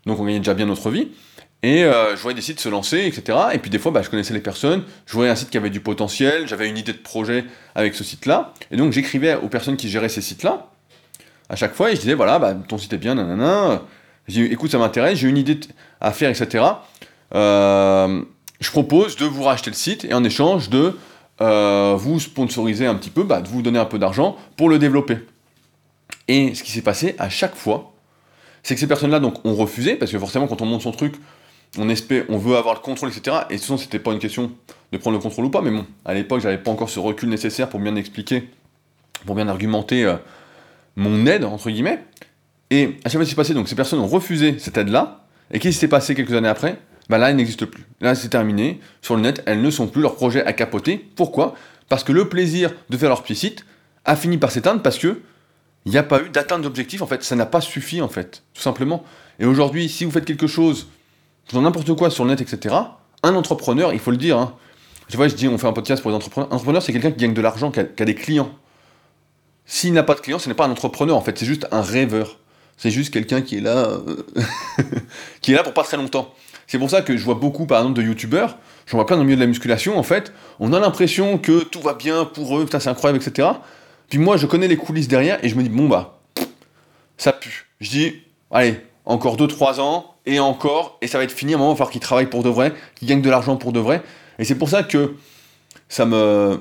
[0.06, 1.08] Donc on gagnait déjà bien notre vie.
[1.62, 3.36] Et euh, je voyais des sites se lancer, etc.
[3.52, 5.70] Et puis des fois, bah, je connaissais les personnes, je voyais un site qui avait
[5.70, 7.44] du potentiel, j'avais une idée de projet
[7.74, 8.54] avec ce site-là.
[8.70, 10.68] Et donc j'écrivais aux personnes qui géraient ces sites-là,
[11.48, 13.82] à chaque fois, et je disais, voilà, bah, ton site est bien, nanana.
[14.28, 15.58] Dis, écoute, ça m'intéresse, j'ai une idée
[16.00, 16.64] à faire, etc.
[17.34, 18.22] Euh,
[18.60, 20.96] je propose de vous racheter le site, et en échange de
[21.40, 24.78] euh, vous sponsoriser un petit peu, bah, de vous donner un peu d'argent pour le
[24.78, 25.18] développer.
[26.28, 27.94] Et ce qui s'est passé à chaque fois,
[28.62, 31.14] c'est que ces personnes-là donc ont refusé, parce que forcément quand on monte son truc,
[31.76, 33.38] on espère, on veut avoir le contrôle, etc.
[33.50, 34.52] Et sinon, c'était pas une question
[34.92, 37.28] de prendre le contrôle ou pas, mais bon, à l'époque, j'avais pas encore ce recul
[37.28, 38.48] nécessaire pour bien expliquer,
[39.26, 40.16] pour bien argumenter euh,
[40.96, 42.02] mon aide, entre guillemets.
[42.70, 45.24] Et à chaque fois, ce qui s'est passé, donc ces personnes ont refusé cette aide-là,
[45.50, 46.78] et qu'est-ce qui s'est passé quelques années après?
[47.08, 47.84] Bah là, elle n'existe plus.
[48.00, 48.80] Là, c'est terminé.
[49.00, 50.02] Sur le net, elles ne sont plus.
[50.02, 51.08] Leur projet à capoter.
[51.16, 51.54] Pourquoi?
[51.88, 53.56] Parce que le plaisir de faire leur petit
[54.04, 55.20] a fini par s'éteindre parce que
[55.86, 57.00] il n'y a pas eu d'atteinte d'objectif.
[57.00, 59.04] En fait, ça n'a pas suffi, en fait, tout simplement.
[59.38, 60.88] Et aujourd'hui, si vous faites quelque chose
[61.52, 62.74] dans n'importe quoi sur le net, etc.,
[63.22, 64.54] un entrepreneur, il faut le dire, hein,
[65.08, 66.50] tu vois, je dis, on fait un podcast pour les entrepreneurs.
[66.52, 68.50] Un entrepreneur, c'est quelqu'un qui gagne de l'argent, qui, a, des clients.
[69.64, 71.80] S'il n'a pas de clients, ce n'est pas un entrepreneur, en fait, c'est juste un
[71.80, 72.38] rêveur.
[72.76, 74.22] C'est juste quelqu'un qui est là, euh,
[75.40, 76.32] qui est là pour pas très longtemps.
[76.66, 79.22] C'est pour ça que je vois beaucoup, par exemple, de youtubeurs, j'en vois plein dans
[79.22, 82.58] le milieu de la musculation, en fait, on a l'impression que tout va bien pour
[82.58, 83.48] eux, putain, c'est incroyable, etc.
[84.10, 86.20] Puis moi, je connais les coulisses derrière, et je me dis, bon, bah,
[87.16, 87.66] ça pue.
[87.80, 88.14] Je dis,
[88.50, 91.74] allez, encore 2-3 ans, et encore, et ça va être fini, à un moment, il
[91.74, 94.02] va falloir qu'ils travaillent pour de vrai, qu'ils gagnent de l'argent pour de vrai.
[94.38, 95.14] Et c'est pour ça que
[95.88, 96.60] ça me...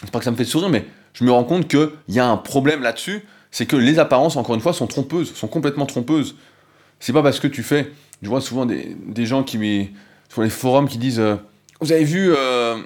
[0.00, 2.28] C'est pas que ça me fait sourire, mais je me rends compte qu'il y a
[2.28, 6.36] un problème là-dessus, c'est que les apparences, encore une fois, sont trompeuses, sont complètement trompeuses.
[7.00, 7.90] C'est pas parce que tu fais...
[8.22, 9.90] Je vois souvent des, gens qui...
[10.28, 11.20] Sur les forums qui disent...
[11.20, 11.36] Euh,
[11.80, 12.32] vous avez vu...
[12.32, 12.76] Euh,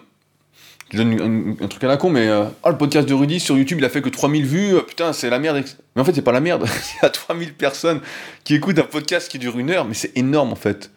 [0.92, 3.56] je donne un, truc à la con, mais euh, oh, le podcast de Rudy sur
[3.56, 5.62] YouTube, il a fait que 3000 vues, euh, putain, c'est la merde.
[5.94, 6.66] Mais en fait, c'est pas la merde.
[6.94, 8.00] il y a 3000 personnes
[8.42, 10.90] qui écoutent un podcast qui dure une heure, mais c'est énorme en fait.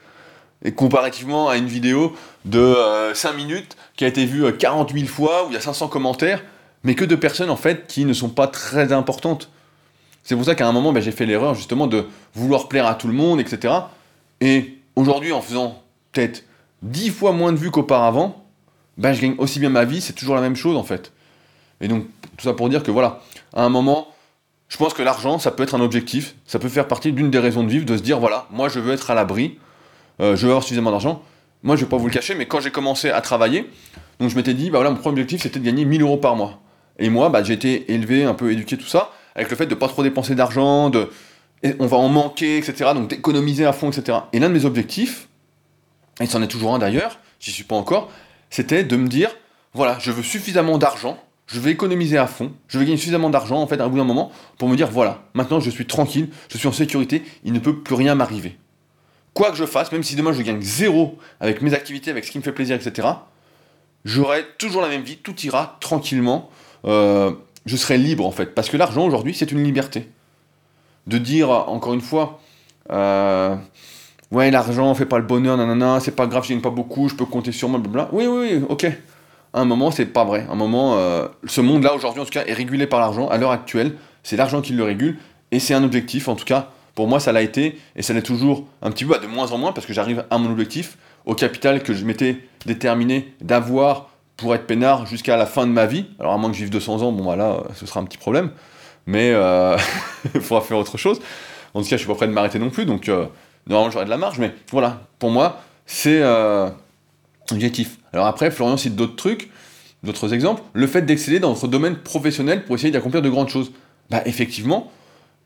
[0.66, 2.76] Et comparativement à une vidéo de
[3.14, 5.90] 5 euh, minutes qui a été vue 40 000 fois, où il y a 500
[5.90, 6.44] commentaires,
[6.84, 9.52] mais que de personnes en fait qui ne sont pas très importantes.
[10.24, 12.96] C'est pour ça qu'à un moment, ben, j'ai fait l'erreur justement de vouloir plaire à
[12.96, 13.74] tout le monde, etc.
[14.42, 16.46] Et aujourd'hui, en faisant peut-être
[16.82, 18.43] 10 fois moins de vues qu'auparavant,
[18.98, 21.12] ben, je gagne aussi bien ma vie, c'est toujours la même chose en fait.
[21.82, 22.06] Et donc,
[22.38, 23.22] tout ça pour dire que voilà,
[23.54, 24.08] à un moment,
[24.70, 27.40] je pense que l'argent, ça peut être un objectif, ça peut faire partie d'une des
[27.40, 29.58] raisons de vivre, de se dire voilà, moi je veux être à l'abri,
[30.22, 31.22] euh, je veux avoir suffisamment d'argent.
[31.64, 33.70] Moi, je vais pas vous le cacher, mais quand j'ai commencé à travailler,
[34.20, 36.36] donc je m'étais dit, bah voilà, mon premier objectif c'était de gagner 1000 euros par
[36.36, 36.60] mois.
[37.00, 39.76] Et moi, bah, j'ai été élevé, un peu éduqué, tout ça, avec le fait de
[39.76, 41.10] pas trop dépenser d'argent, de
[41.80, 42.92] on va en manquer, etc.
[42.94, 44.18] Donc d'économiser à fond, etc.
[44.34, 45.30] Et l'un de mes objectifs,
[46.20, 48.12] et c'en est toujours un d'ailleurs, j'y suis pas encore,
[48.54, 49.36] c'était de me dire,
[49.74, 53.60] voilà, je veux suffisamment d'argent, je vais économiser à fond, je vais gagner suffisamment d'argent,
[53.60, 56.30] en fait, à un bout d'un moment, pour me dire, voilà, maintenant je suis tranquille,
[56.52, 58.56] je suis en sécurité, il ne peut plus rien m'arriver.
[59.34, 62.30] Quoi que je fasse, même si demain je gagne zéro avec mes activités, avec ce
[62.30, 63.08] qui me fait plaisir, etc.,
[64.06, 66.52] j'aurai toujours la même vie, tout ira tranquillement,
[66.86, 67.32] euh,
[67.66, 68.54] je serai libre en fait.
[68.54, 70.08] Parce que l'argent aujourd'hui, c'est une liberté.
[71.08, 72.40] De dire, encore une fois,
[72.92, 73.56] euh,
[74.34, 77.16] ouais, l'argent fait pas le bonheur, nanana, c'est pas grave, je gagne pas beaucoup, je
[77.16, 78.10] peux compter sur moi, blablabla.
[78.12, 78.86] Oui, oui, ok.
[79.54, 80.46] À un moment, c'est pas vrai.
[80.50, 83.30] À un moment, euh, ce monde-là, aujourd'hui, en tout cas, est régulé par l'argent.
[83.30, 85.18] À l'heure actuelle, c'est l'argent qui le régule,
[85.52, 88.22] et c'est un objectif, en tout cas, Pour moi, ça l'a été, et ça l'est
[88.22, 91.34] toujours un petit peu, de moins en moins, parce que j'arrive à mon objectif, au
[91.34, 96.06] capital que je m'étais déterminé d'avoir pour être peinard jusqu'à la fin de ma vie.
[96.20, 98.52] Alors à moins que je vive 200 ans, bon bah, ce sera un petit problème.
[99.06, 99.78] Mais euh,
[100.36, 101.20] il faudra faire autre chose.
[101.74, 103.26] En tout cas, je suis pas prêt de m'arrêter non plus, donc euh,
[103.68, 104.40] normalement j'aurai de la marge.
[104.40, 106.70] Mais voilà, pour moi, c'est euh,
[107.52, 107.98] objectif.
[108.14, 109.50] Alors après, Florian cite d'autres trucs,
[110.04, 110.62] d'autres exemples.
[110.74, 113.72] Le fait d'exceller dans votre domaine professionnel pour essayer d'accomplir de grandes choses.
[114.10, 114.92] Bah effectivement,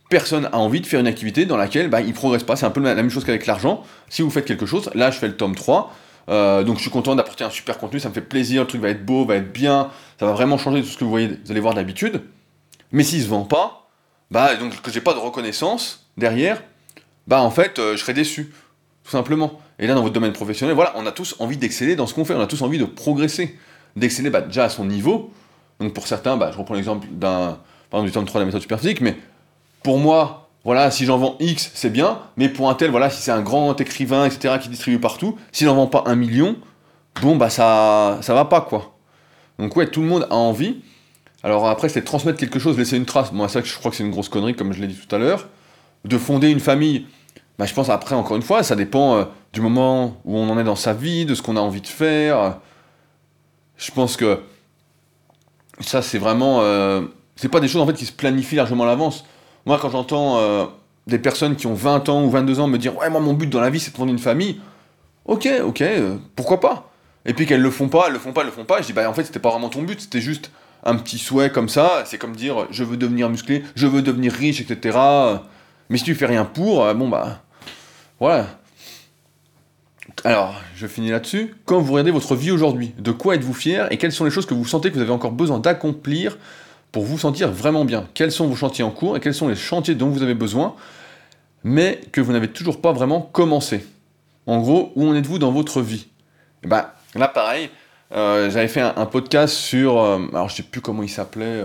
[0.09, 2.55] personne a envie de faire une activité dans laquelle bah, il progresse pas.
[2.55, 3.83] C'est un peu la même chose qu'avec l'argent.
[4.09, 5.93] Si vous faites quelque chose, là je fais le tome 3,
[6.29, 8.81] euh, donc je suis content d'apporter un super contenu, ça me fait plaisir, le truc
[8.81, 11.27] va être beau, va être bien, ça va vraiment changer tout ce que vous voyez,
[11.27, 12.21] vous allez voir d'habitude.
[12.91, 13.89] Mais s'il se vend pas,
[14.31, 16.61] bah donc que j'ai pas de reconnaissance derrière,
[17.27, 18.51] bah en fait euh, je serais déçu,
[19.03, 19.59] tout simplement.
[19.79, 22.25] Et là dans votre domaine professionnel, voilà, on a tous envie d'exceller dans ce qu'on
[22.25, 23.57] fait, on a tous envie de progresser,
[23.95, 25.31] d'exceller bah, déjà à son niveau.
[25.79, 27.59] Donc pour certains, bah, je reprends l'exemple d'un,
[27.89, 29.15] par du tome 3 de la méthode superphysique, mais
[29.83, 33.21] pour moi, voilà, si j'en vends X, c'est bien, mais pour un tel, voilà, si
[33.21, 36.57] c'est un grand écrivain, etc., qui distribue partout, s'il n'en vend pas un million,
[37.21, 38.97] bon, bah ça, ça va pas, quoi.
[39.59, 40.81] Donc ouais, tout le monde a envie.
[41.43, 43.31] Alors après, c'est transmettre quelque chose, laisser une trace.
[43.31, 45.19] Moi, ça, je crois que c'est une grosse connerie, comme je l'ai dit tout à
[45.19, 45.47] l'heure.
[46.03, 47.05] De fonder une famille,
[47.57, 50.59] bah, je pense après, encore une fois, ça dépend euh, du moment où on en
[50.59, 52.59] est dans sa vie, de ce qu'on a envie de faire.
[53.77, 54.39] Je pense que
[55.79, 56.61] ça, c'est vraiment...
[56.61, 57.01] Euh,
[57.35, 59.25] c'est pas des choses, en fait, qui se planifient largement à l'avance.
[59.65, 60.65] Moi, quand j'entends euh,
[61.05, 63.47] des personnes qui ont 20 ans ou 22 ans me dire Ouais, moi, mon but
[63.47, 64.59] dans la vie, c'est de fonder une famille,
[65.25, 66.89] ok, ok, euh, pourquoi pas?
[67.25, 68.87] Et puis qu'elles le font pas, elles le font pas, elles le font pas, je
[68.87, 70.51] dis Bah, en fait, c'était pas vraiment ton but, c'était juste
[70.83, 74.31] un petit souhait comme ça, c'est comme dire Je veux devenir musclé, je veux devenir
[74.31, 74.97] riche, etc.
[75.89, 77.41] Mais si tu fais rien pour, bon, bah,
[78.19, 78.47] voilà.
[80.23, 81.55] Alors, je finis là-dessus.
[81.65, 83.91] Quand vous regardez votre vie aujourd'hui, de quoi êtes-vous fier?
[83.91, 86.37] Et quelles sont les choses que vous sentez que vous avez encore besoin d'accomplir
[86.91, 88.07] pour vous sentir vraiment bien?
[88.13, 90.75] Quels sont vos chantiers en cours et quels sont les chantiers dont vous avez besoin,
[91.63, 93.85] mais que vous n'avez toujours pas vraiment commencé?
[94.47, 96.07] En gros, où en êtes-vous dans votre vie?
[96.63, 97.69] Bah, Là, pareil,
[98.11, 99.99] euh, j'avais fait un, podcast sur.
[99.99, 101.63] Euh, alors, je sais plus comment il s'appelait.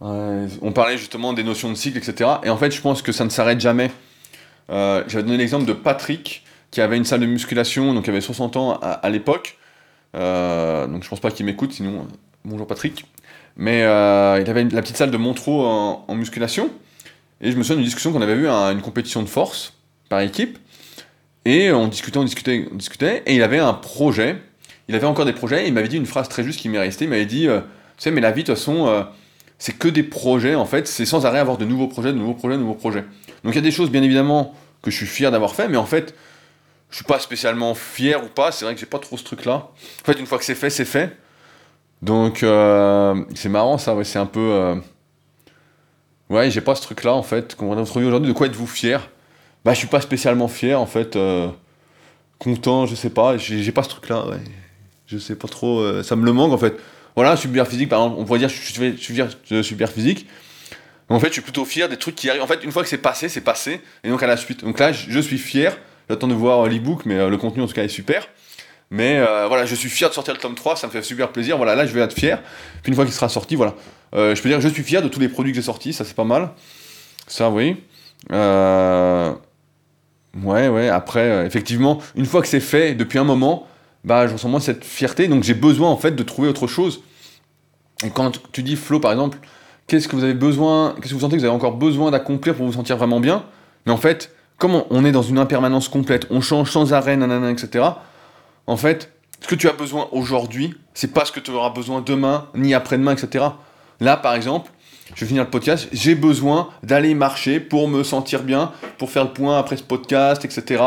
[0.00, 2.30] Euh, on parlait justement des notions de cycle, etc.
[2.44, 3.90] Et en fait, je pense que ça ne s'arrête jamais.
[4.68, 8.56] J'avais donné l'exemple de Patrick, qui avait une salle de musculation, donc il avait 60
[8.56, 9.58] ans à, l'époque.
[10.14, 12.06] donc, je pense pas qu'il m'écoute, sinon,
[12.44, 13.04] bonjour Patrick.
[13.56, 16.70] Mais euh, il avait la petite salle de Montreux en, musculation.
[17.40, 19.74] Et je me souviens d'une discussion qu'on avait vue à une compétition de force
[20.08, 20.58] par équipe.
[21.44, 23.22] Et on discutait, on discutait, on discutait.
[23.26, 24.38] Et il avait un projet.
[24.88, 25.64] Il avait encore des projets.
[25.64, 27.04] Et il m'avait dit une phrase très juste qui m'est restée.
[27.04, 27.60] Il m'avait dit euh,
[27.96, 29.02] Tu sais, mais la vie, de toute façon, euh,
[29.58, 30.88] c'est que des projets en fait.
[30.88, 33.04] C'est sans arrêt avoir de nouveaux projets, de nouveaux projets, de nouveaux projets.
[33.44, 35.68] Donc il y a des choses, bien évidemment, que je suis fier d'avoir fait.
[35.68, 36.14] Mais en fait,
[36.90, 38.50] je suis pas spécialement fier ou pas.
[38.52, 39.54] C'est vrai que j'ai pas trop ce truc-là.
[39.54, 41.16] En fait, une fois que c'est fait, c'est fait.
[42.02, 44.40] Donc, euh, c'est marrant ça, ouais, c'est un peu.
[44.40, 44.74] Euh,
[46.28, 47.54] ouais, j'ai pas ce truc-là en fait.
[47.54, 49.10] Qu'on va retrouver aujourd'hui, de quoi êtes-vous fier?
[49.64, 51.16] Bah, je suis pas spécialement fier en fait.
[51.16, 51.48] Euh,
[52.38, 54.40] content, je sais pas, j'ai pas ce truc-là, ouais.
[55.06, 56.76] Je sais pas trop, ça me le manque en fait.
[57.16, 60.26] Voilà, super physique, par exemple, on pourrait dire je suis, super physique.
[61.08, 62.42] En fait, je suis plutôt fier des trucs qui arrivent.
[62.42, 63.80] En fait, une fois que c'est passé, c'est passé.
[64.02, 64.64] Et donc à la suite.
[64.64, 65.76] Donc là, je suis fier.
[66.08, 68.26] J'attends de voir l'ebook, mais le contenu en tout cas est super.
[68.90, 71.32] Mais euh, voilà, je suis fier de sortir le tome 3, ça me fait super
[71.32, 71.56] plaisir.
[71.56, 72.40] Voilà, là je vais être fier.
[72.82, 73.74] Puis une fois qu'il sera sorti, voilà.
[74.14, 76.04] Euh, je peux dire je suis fier de tous les produits que j'ai sortis, ça
[76.04, 76.50] c'est pas mal.
[77.26, 77.82] Ça, oui.
[78.32, 79.32] Euh,
[80.42, 83.66] ouais, ouais, après, effectivement, une fois que c'est fait, depuis un moment,
[84.04, 87.02] bah je ressens moins cette fierté, donc j'ai besoin en fait de trouver autre chose.
[88.04, 89.38] Et quand tu dis Flo par exemple,
[89.86, 92.54] qu'est-ce que vous avez besoin, qu'est-ce que vous sentez que vous avez encore besoin d'accomplir
[92.54, 93.44] pour vous sentir vraiment bien
[93.86, 97.50] Mais en fait, comme on est dans une impermanence complète, on change sans arrêt, nanana,
[97.50, 97.84] etc
[98.66, 102.00] en fait, ce que tu as besoin aujourd'hui, c'est pas ce que tu auras besoin
[102.00, 103.44] demain, ni après-demain, etc.
[104.00, 104.70] Là, par exemple,
[105.14, 109.24] je vais finir le podcast, j'ai besoin d'aller marcher pour me sentir bien, pour faire
[109.24, 110.82] le point après ce podcast, etc.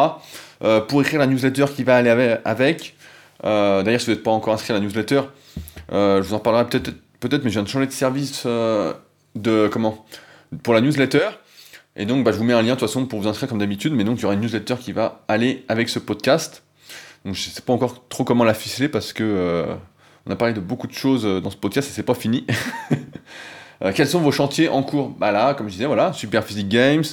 [0.63, 2.95] Euh, pour écrire la newsletter qui va aller avec.
[3.43, 5.21] Euh, d'ailleurs, si vous n'êtes pas encore inscrit à la newsletter,
[5.91, 9.69] euh, je vous en parlerai peut-être, peut-être, mais je viens de changer de service de
[9.71, 10.05] comment
[10.63, 11.29] pour la newsletter.
[11.95, 13.59] Et donc, bah, je vous mets un lien de toute façon pour vous inscrire comme
[13.59, 13.93] d'habitude.
[13.93, 16.63] Mais donc, il y aura une newsletter qui va aller avec ce podcast.
[17.27, 19.75] Donc je sais pas encore trop comment la ficeler parce que euh,
[20.25, 22.45] on a parlé de beaucoup de choses euh, dans ce podcast et c'est pas fini.
[23.83, 25.09] Euh, quels sont vos chantiers en cours?
[25.09, 27.03] Bah là, comme je disais, voilà, Super Physique Games.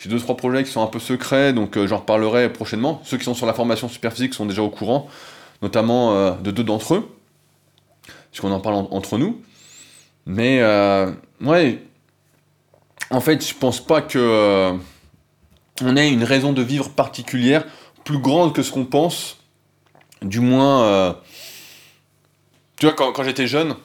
[0.00, 3.00] J'ai deux trois projets qui sont un peu secrets, donc j'en reparlerai prochainement.
[3.04, 5.06] Ceux qui sont sur la formation Super Physique sont déjà au courant,
[5.62, 7.08] notamment de deux d'entre eux,
[8.38, 9.42] puisqu'on en parle entre nous.
[10.26, 10.62] Mais
[11.40, 11.82] ouais,
[13.10, 14.78] en fait, je pense pas que
[15.82, 17.64] on ait une raison de vivre particulière,
[18.04, 19.38] plus grande que ce qu'on pense
[20.22, 21.12] du moins, euh,
[22.76, 23.76] tu vois, quand, j'étais jeune,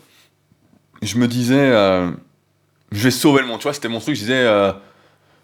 [1.01, 2.11] je me disais, euh,
[2.91, 4.71] je vais sauver le monde, tu vois, c'était mon truc, je disais, euh,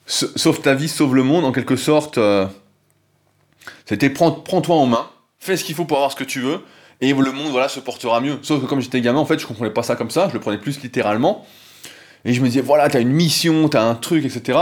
[0.05, 2.17] sauve ta vie, sauve le monde, en quelque sorte.
[2.17, 2.47] Euh,
[3.85, 6.61] c'était prends-toi en main, fais ce qu'il faut pour avoir ce que tu veux,
[7.01, 8.39] et le monde voilà, se portera mieux.
[8.41, 10.39] Sauf que comme j'étais gamin, en fait, je comprenais pas ça comme ça, je le
[10.39, 11.45] prenais plus littéralement.
[12.25, 14.59] Et je me disais, voilà, t'as une mission, t'as un truc, etc.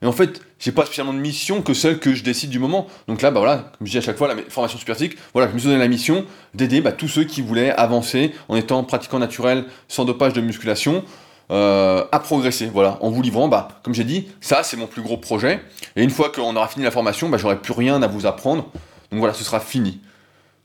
[0.00, 2.86] Et en fait, j'ai pas spécialement de mission que celle que je décide du moment.
[3.06, 5.54] Donc là, bah voilà, comme je dis à chaque fois, la formation superphysique, voilà, je
[5.54, 9.18] me suis donné la mission d'aider bah, tous ceux qui voulaient avancer en étant pratiquant
[9.18, 11.04] naturel, sans dopage de musculation,
[11.50, 15.02] euh, à progresser, voilà, en vous livrant, bah, comme j'ai dit, ça c'est mon plus
[15.02, 15.62] gros projet.
[15.96, 18.70] Et une fois qu'on aura fini la formation, bah, j'aurai plus rien à vous apprendre.
[19.10, 20.00] Donc voilà, ce sera fini.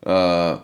[0.08, 0.56] Euh,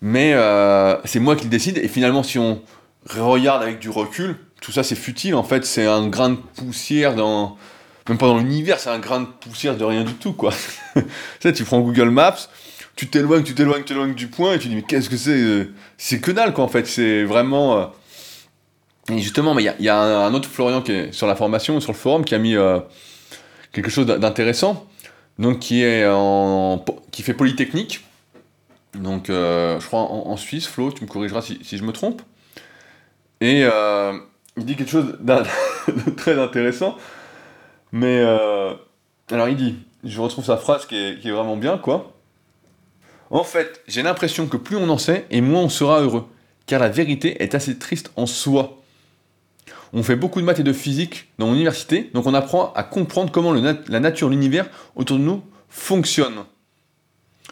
[0.00, 1.78] Mais euh, c'est moi qui le décide.
[1.78, 2.62] Et finalement, si on
[3.08, 5.34] regarde avec du recul, tout ça c'est futile.
[5.34, 7.56] En fait, c'est un grain de poussière dans.
[8.08, 10.54] Même pas dans l'univers, c'est un grain de poussière de rien du tout, quoi.
[10.94, 11.02] tu
[11.40, 12.48] sais, tu prends Google Maps,
[12.96, 15.68] tu t'éloignes, tu t'éloignes, tu t'éloignes du point, et tu dis, mais qu'est-ce que c'est
[15.98, 16.86] C'est que dalle, quoi, en fait.
[16.86, 17.92] C'est vraiment.
[19.10, 21.96] Et justement, il y, a, un, autre Florian qui est sur la formation, sur le
[21.96, 22.78] forum, qui a mis euh,
[23.72, 24.86] quelque chose d'intéressant,
[25.38, 28.04] donc qui est en, qui fait polytechnique,
[28.98, 30.66] donc euh, je crois en, Suisse.
[30.66, 32.22] Flo, tu me corrigeras si, je me trompe.
[33.40, 34.12] Et euh,
[34.56, 36.96] il dit quelque chose de très intéressant,
[37.92, 38.20] mais
[39.30, 42.12] alors il dit, je retrouve sa phrase qui est, qui est vraiment bien, quoi.
[43.30, 46.26] En fait, j'ai l'impression que plus on en sait, et moins on sera heureux,
[46.66, 48.78] car la vérité est assez triste en soi.
[49.92, 53.30] On fait beaucoup de maths et de physique dans l'université, donc on apprend à comprendre
[53.30, 56.44] comment la nature, l'univers autour de nous fonctionne.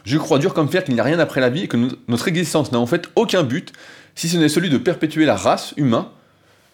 [0.07, 1.75] Je crois dur comme fer qu'il n'y a rien après la vie et que
[2.07, 3.73] notre existence n'a en fait aucun but,
[4.15, 6.05] si ce n'est celui de perpétuer la race humaine,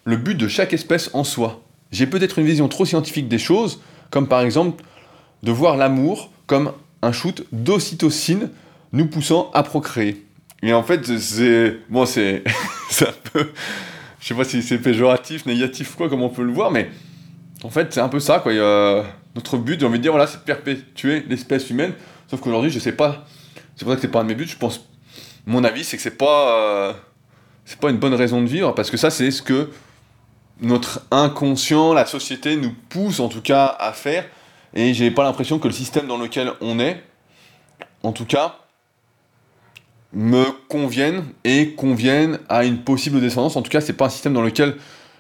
[0.06, 1.64] le but de chaque espèce en soi.
[1.92, 4.84] J'ai peut-être une vision trop scientifique des choses, comme par exemple
[5.42, 8.52] de voir l'amour comme un shoot d'ocytocine
[8.92, 10.24] nous poussant à procréer.
[10.62, 11.80] Et en fait, c'est.
[11.90, 12.44] Bon, c'est.
[13.02, 13.50] un peu
[14.20, 16.88] je sais pas si c'est péjoratif, négatif, quoi, comme on peut le voir, mais
[17.64, 18.54] en fait, c'est un peu ça, quoi.
[18.54, 21.94] notre but, j'ai envie de dire, voilà, c'est de perpétuer l'espèce humaine.
[22.28, 23.26] Sauf qu'aujourd'hui, je sais pas.
[23.76, 24.48] C'est pour ça que c'est pas un de mes buts.
[24.48, 24.88] Je pense.
[25.46, 26.58] Mon avis, c'est que c'est pas.
[26.58, 26.94] Euh,
[27.80, 29.70] pas une bonne raison de vivre, parce que ça, c'est ce que
[30.62, 34.26] notre inconscient, la société nous pousse en tout cas à faire.
[34.74, 37.04] Et j'ai pas l'impression que le système dans lequel on est,
[38.02, 38.58] en tout cas,
[40.14, 43.56] me conviennent et conviennent à une possible descendance.
[43.56, 44.76] En tout cas, c'est pas un système dans lequel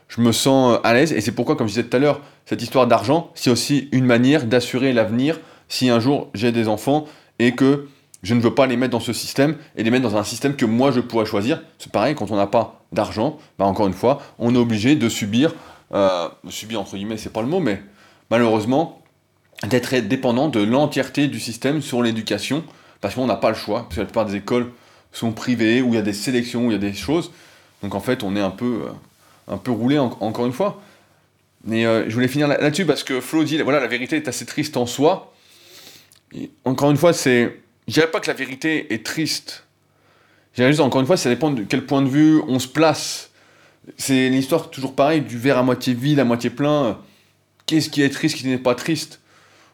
[0.07, 1.11] je me sens euh, à l'aise.
[1.13, 4.05] Et c'est pourquoi, comme je disais tout à l'heure, cette histoire d'argent, c'est aussi une
[4.05, 5.39] manière d'assurer l'avenir
[5.73, 7.05] si un jour j'ai des enfants
[7.39, 7.87] et que
[8.21, 10.55] je ne veux pas les mettre dans ce système et les mettre dans un système
[10.55, 11.63] que moi je pourrais choisir.
[11.79, 15.09] C'est pareil, quand on n'a pas d'argent, bah encore une fois, on est obligé de
[15.09, 15.55] subir,
[15.93, 17.81] euh, subir entre guillemets, c'est pas le mot, mais
[18.29, 19.01] malheureusement,
[19.67, 22.63] d'être dépendant de l'entièreté du système sur l'éducation,
[23.01, 24.71] parce qu'on n'a pas le choix, parce que la plupart des écoles
[25.11, 27.31] sont privés, où il y a des sélections, où il y a des choses.
[27.81, 30.81] Donc en fait, on est un peu, euh, un peu roulé encore une fois.
[31.65, 34.45] Mais euh, je voulais finir là-dessus parce que Flo dit, voilà, la vérité est assez
[34.45, 35.32] triste en soi.
[36.65, 39.65] Encore une fois, c'est, je dirais pas que la vérité est triste.
[40.53, 42.67] Je dirais juste, encore une fois, ça dépend de quel point de vue on se
[42.67, 43.31] place.
[43.97, 46.99] C'est l'histoire toujours pareil, du verre à moitié vide, à moitié plein.
[47.65, 49.19] Qu'est-ce qui est triste, qui n'est pas triste?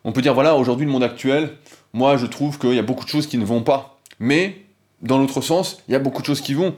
[0.04, 1.58] On peut dire, voilà, aujourd'hui, le monde actuel,
[1.94, 4.00] moi, je trouve qu'il y a beaucoup de choses qui ne vont pas.
[4.20, 4.62] Mais
[5.02, 6.76] dans l'autre sens, il y a beaucoup de choses qui vont.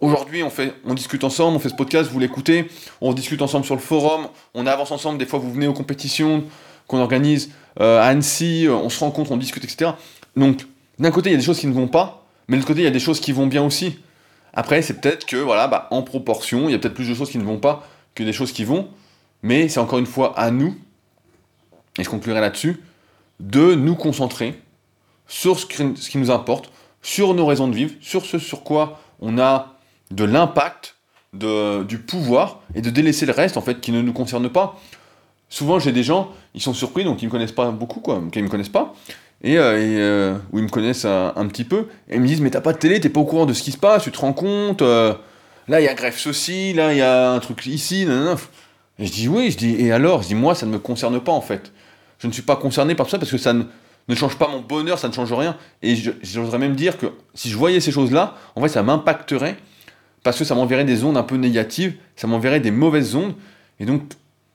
[0.00, 0.50] Aujourd'hui, on,
[0.84, 2.68] on discute ensemble, on fait ce podcast, vous l'écoutez,
[3.00, 6.44] on discute ensemble sur le forum, on avance ensemble, des fois vous venez aux compétitions
[6.90, 9.92] qu'on organise euh, à Annecy, euh, on se rencontre, on discute, etc.
[10.36, 10.66] Donc,
[10.98, 12.80] d'un côté, il y a des choses qui ne vont pas, mais de l'autre côté,
[12.80, 14.00] il y a des choses qui vont bien aussi.
[14.52, 17.30] Après, c'est peut-être que, voilà, bah, en proportion, il y a peut-être plus de choses
[17.30, 18.88] qui ne vont pas que des choses qui vont,
[19.44, 20.76] mais c'est encore une fois à nous,
[21.96, 22.82] et je conclurai là-dessus,
[23.38, 24.60] de nous concentrer
[25.28, 26.72] sur ce qui nous importe,
[27.02, 29.76] sur nos raisons de vivre, sur ce sur quoi on a
[30.10, 30.96] de l'impact,
[31.32, 34.80] du pouvoir, et de délaisser le reste, en fait, qui ne nous concerne pas.
[35.50, 38.40] Souvent, j'ai des gens, ils sont surpris, donc ils me connaissent pas beaucoup, quoi, qui
[38.40, 38.94] me connaissent pas,
[39.42, 42.50] et, euh, euh, ou ils me connaissent un, petit peu, et ils me disent, mais
[42.50, 44.18] t'as pas de télé, t'es pas au courant de ce qui se passe, tu te
[44.18, 45.12] rends compte, euh,
[45.68, 48.36] là, il y a greffe ceci, là, il y a un truc ici, nanana.
[48.98, 50.22] Et je dis, oui, je dis, et alors?
[50.22, 51.72] Je dis, moi, ça ne me concerne pas, en fait.
[52.18, 53.64] Je ne suis pas concerné par ça, parce que ça ne
[54.10, 55.56] ne change pas mon bonheur, ça ne change rien.
[55.82, 59.56] Et j'oserais même dire que si je voyais ces choses-là, en fait, ça m'impacterait
[60.22, 63.34] parce que ça m'enverrait des ondes un peu négatives, ça m'enverrait des mauvaises ondes.
[63.78, 64.02] Et donc,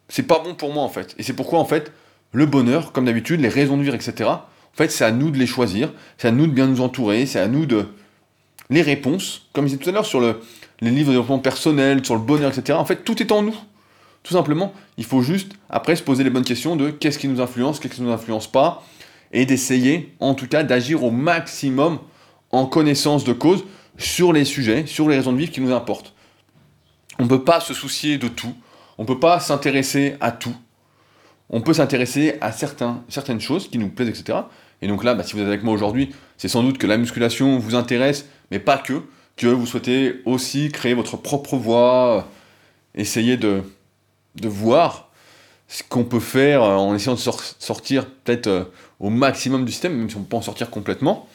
[0.10, 1.16] c'est pas bon pour moi, en fait.
[1.18, 1.92] Et c'est pourquoi, en fait,
[2.32, 5.38] le bonheur, comme d'habitude, les raisons de vivre, etc., en fait, c'est à nous de
[5.38, 7.88] les choisir, c'est à nous de bien nous entourer, c'est à nous de.
[8.70, 10.42] Les réponses, comme je disais tout à l'heure sur le,
[10.82, 13.56] les livres de développement personnel, sur le bonheur, etc., en fait, tout est en nous.
[14.24, 17.42] Tout simplement, il faut juste, après, se poser les bonnes questions de qu'est-ce qui nous
[17.42, 18.84] influence, qu'est-ce qui ne nous influence pas,
[19.32, 22.00] et d'essayer en tout cas d'agir au maximum
[22.52, 23.64] en connaissance de cause
[23.98, 26.14] sur les sujets, sur les raisons de vivre qui nous importent.
[27.20, 28.56] On ne peut pas se soucier de tout,
[28.98, 30.56] on ne peut pas s'intéresser à tout,
[31.50, 34.40] on peut s'intéresser à certains, certaines choses qui nous plaisent, etc.
[34.82, 36.98] Et donc là, bah, si vous êtes avec moi aujourd'hui, c'est sans doute que la
[36.98, 39.02] musculation vous intéresse, mais pas que,
[39.36, 42.28] que vous souhaitez aussi créer votre propre voie,
[42.96, 43.64] essayer de,
[44.44, 45.10] voir
[45.68, 48.64] ce qu'on peut faire en essayant de sortir peut-être euh,
[49.00, 51.28] au maximum du système, même si on peut en sortir complètement.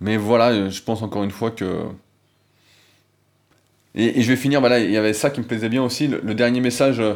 [0.00, 1.84] Mais voilà, je pense encore une fois que...
[3.98, 6.34] Et, je vais finir, voilà, il y avait ça qui me plaisait bien aussi, le
[6.34, 7.14] dernier message euh,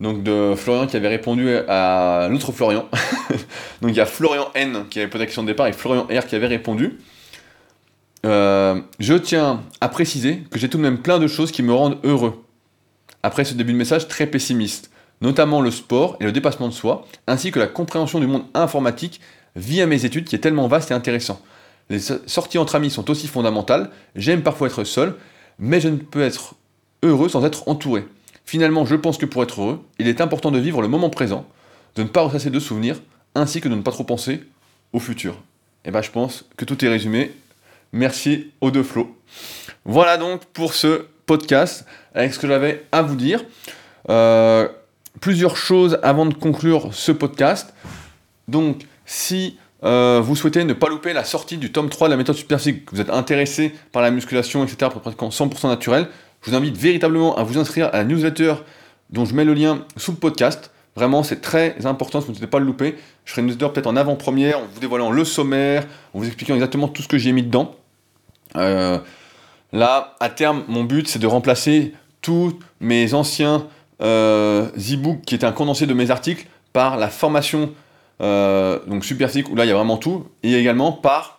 [0.00, 2.86] donc de Florian qui avait répondu à l'autre Florian.
[3.80, 6.04] donc il y a Florian N qui avait posé la question de départ et Florian
[6.04, 6.98] R qui avait répondu.
[8.24, 11.72] Euh, je tiens à préciser que j'ai tout de même plein de choses qui me
[11.72, 12.44] rendent heureux.
[13.22, 14.90] Après ce début de message très pessimiste,
[15.20, 19.20] notamment le sport et le dépassement de soi, ainsi que la compréhension du monde informatique
[19.54, 21.40] via mes études qui est tellement vaste et intéressant.
[21.88, 25.14] Les sorties entre amis sont aussi fondamentales, j'aime parfois être seul,
[25.58, 26.54] mais je ne peux être
[27.02, 28.06] heureux sans être entouré.
[28.44, 31.46] Finalement, je pense que pour être heureux, il est important de vivre le moment présent,
[31.96, 33.00] de ne pas ressasser de souvenirs,
[33.34, 34.42] ainsi que de ne pas trop penser
[34.92, 35.32] au futur.
[35.32, 37.32] Et eh bien je pense que tout est résumé.
[37.92, 39.16] Merci aux deux flots.
[39.84, 43.44] Voilà donc pour ce podcast avec ce que j'avais à vous dire.
[44.08, 44.68] Euh,
[45.20, 47.72] plusieurs choses avant de conclure ce podcast.
[48.48, 52.16] Donc, si euh, vous souhaitez ne pas louper la sortie du tome 3 de la
[52.16, 56.08] méthode superphysique, vous êtes intéressé par la musculation, etc., pour pratiquant 100% naturel,
[56.42, 58.54] je vous invite véritablement à vous inscrire à la newsletter
[59.10, 60.70] dont je mets le lien sous le podcast.
[60.94, 62.96] Vraiment, c'est très important, si vous ne souhaitez pas le louper.
[63.24, 66.54] Je ferai une newsletter peut-être en avant-première, en vous dévoilant le sommaire, en vous expliquant
[66.54, 67.74] exactement tout ce que j'ai mis dedans.
[68.56, 68.98] Euh,
[69.72, 73.66] là, à terme, mon but, c'est de remplacer tous mes anciens
[74.02, 77.72] euh, e-books qui étaient un condensé de mes articles par la formation
[78.20, 81.36] donc Superphysique, où là, il y a vraiment tout, et également par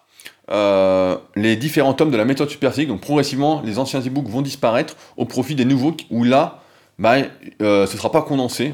[0.49, 2.87] euh, les différents tomes de la méthode superphysique.
[2.87, 6.61] Donc progressivement, les anciens e-books vont disparaître au profit des nouveaux où là,
[6.99, 7.15] bah,
[7.61, 8.73] euh, ce ne sera pas condensé.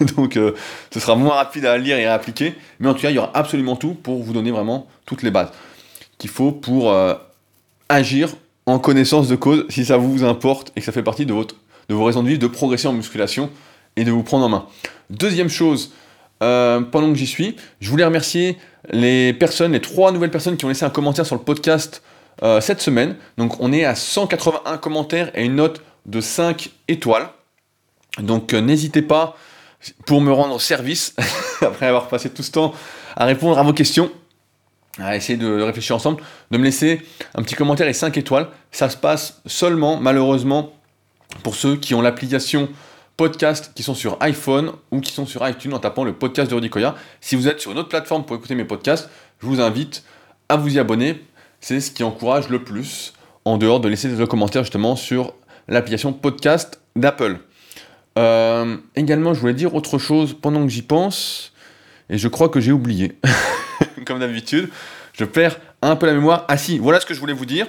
[0.16, 0.54] Donc euh,
[0.90, 2.54] ce sera moins rapide à lire et à appliquer.
[2.78, 5.30] Mais en tout cas, il y aura absolument tout pour vous donner vraiment toutes les
[5.30, 5.50] bases
[6.16, 6.94] qu'il faut pour
[7.88, 8.28] agir
[8.66, 11.56] en connaissance de cause si ça vous importe et que ça fait partie de, votre,
[11.88, 13.48] de vos raisons de vivre, de progresser en musculation
[13.96, 14.66] et de vous prendre en main.
[15.08, 15.94] Deuxième chose,
[16.40, 18.58] pendant que j'y suis, je voulais remercier
[18.90, 22.02] les personnes, les trois nouvelles personnes qui ont laissé un commentaire sur le podcast
[22.42, 23.16] euh, cette semaine.
[23.36, 27.28] Donc on est à 181 commentaires et une note de 5 étoiles.
[28.18, 29.36] Donc euh, n'hésitez pas
[30.06, 31.14] pour me rendre service,
[31.60, 32.72] après avoir passé tout ce temps
[33.16, 34.10] à répondre à vos questions,
[34.98, 37.02] à essayer de réfléchir ensemble, de me laisser
[37.34, 38.48] un petit commentaire et 5 étoiles.
[38.72, 40.72] Ça se passe seulement, malheureusement,
[41.42, 42.68] pour ceux qui ont l'application
[43.20, 46.54] podcasts qui sont sur iPhone ou qui sont sur iTunes en tapant le podcast de
[46.54, 46.70] Rudy.
[47.20, 49.10] Si vous êtes sur une autre plateforme pour écouter mes podcasts,
[49.42, 50.04] je vous invite
[50.48, 51.22] à vous y abonner.
[51.60, 53.12] C'est ce qui encourage le plus,
[53.44, 55.34] en dehors de laisser des commentaires justement sur
[55.68, 57.40] l'application podcast d'Apple.
[58.18, 61.52] Euh, également, je voulais dire autre chose pendant que j'y pense,
[62.08, 63.18] et je crois que j'ai oublié.
[64.06, 64.70] Comme d'habitude,
[65.12, 66.46] je perds un peu la mémoire.
[66.48, 67.66] Ah si, voilà ce que je voulais vous dire.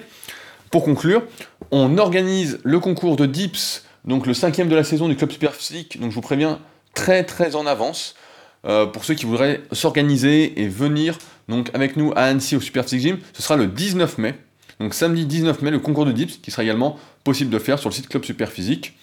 [0.71, 1.23] Pour conclure,
[1.71, 5.99] on organise le concours de Dips donc le cinquième de la saison du Club Superphysique,
[5.99, 6.59] donc je vous préviens
[6.93, 8.15] très très en avance.
[8.63, 11.17] Euh, pour ceux qui voudraient s'organiser et venir
[11.49, 14.35] donc avec nous à Annecy au Superphysique Gym, ce sera le 19 mai.
[14.79, 17.89] Donc samedi 19 mai, le concours de dips qui sera également possible de faire sur
[17.89, 18.97] le site Club Superphysique.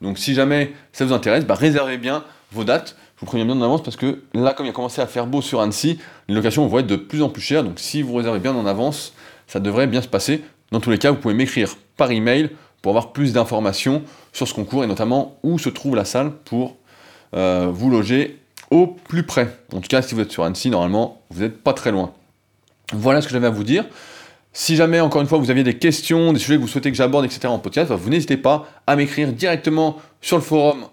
[0.00, 2.96] Donc si jamais ça vous intéresse, bah, réservez bien vos dates.
[3.16, 5.26] Je vous préviens bien en avance parce que là, comme il a commencé à faire
[5.26, 5.98] beau sur Annecy,
[6.28, 7.64] les locations vont être de plus en plus chères.
[7.64, 9.14] Donc si vous réservez bien en avance,
[9.46, 10.42] ça devrait bien se passer.
[10.72, 12.50] Dans tous les cas, vous pouvez m'écrire par email
[12.84, 14.02] pour avoir plus d'informations
[14.34, 16.76] sur ce concours et notamment où se trouve la salle pour
[17.34, 18.38] euh, vous loger
[18.70, 19.56] au plus près.
[19.72, 22.12] En tout cas, si vous êtes sur Annecy, normalement, vous n'êtes pas très loin.
[22.92, 23.86] Voilà ce que j'avais à vous dire.
[24.52, 26.96] Si jamais, encore une fois, vous aviez des questions, des sujets que vous souhaitez que
[26.98, 27.46] j'aborde, etc.
[27.46, 30.84] en podcast, bah, vous n'hésitez pas à m'écrire directement sur le forum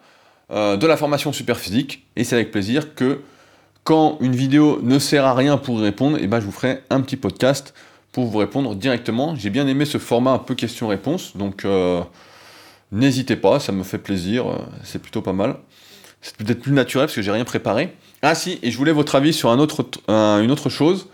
[0.54, 2.06] euh, de la formation Superphysique.
[2.16, 3.20] Et c'est avec plaisir que
[3.84, 6.84] quand une vidéo ne sert à rien pour y répondre, eh ben, je vous ferai
[6.89, 7.74] un petit podcast
[8.12, 9.36] pour vous répondre directement.
[9.36, 12.01] J'ai bien aimé ce format un peu question-réponse, donc euh,
[12.91, 15.55] n'hésitez pas, ça me fait plaisir, euh, c'est plutôt pas mal.
[16.22, 17.95] C'est peut-être plus naturel parce que j'ai rien préparé.
[18.22, 21.07] Ah si, et je voulais votre avis sur un autre, une autre chose.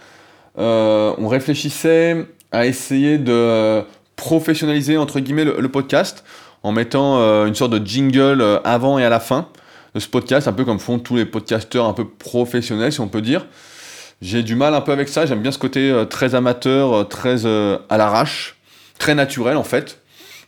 [0.57, 3.83] Euh, on réfléchissait à essayer de
[4.17, 6.25] professionnaliser entre guillemets le, podcast
[6.63, 9.47] en mettant une sorte de jingle avant et à la fin
[9.95, 13.07] de ce podcast, un peu comme font tous les podcasteurs un peu professionnels si on
[13.07, 13.45] peut dire.
[14.21, 17.03] J'ai du mal un peu avec ça, j'aime bien ce côté euh, très amateur, euh,
[17.03, 18.55] très euh, à l'arrache,
[18.97, 20.01] très naturel en fait,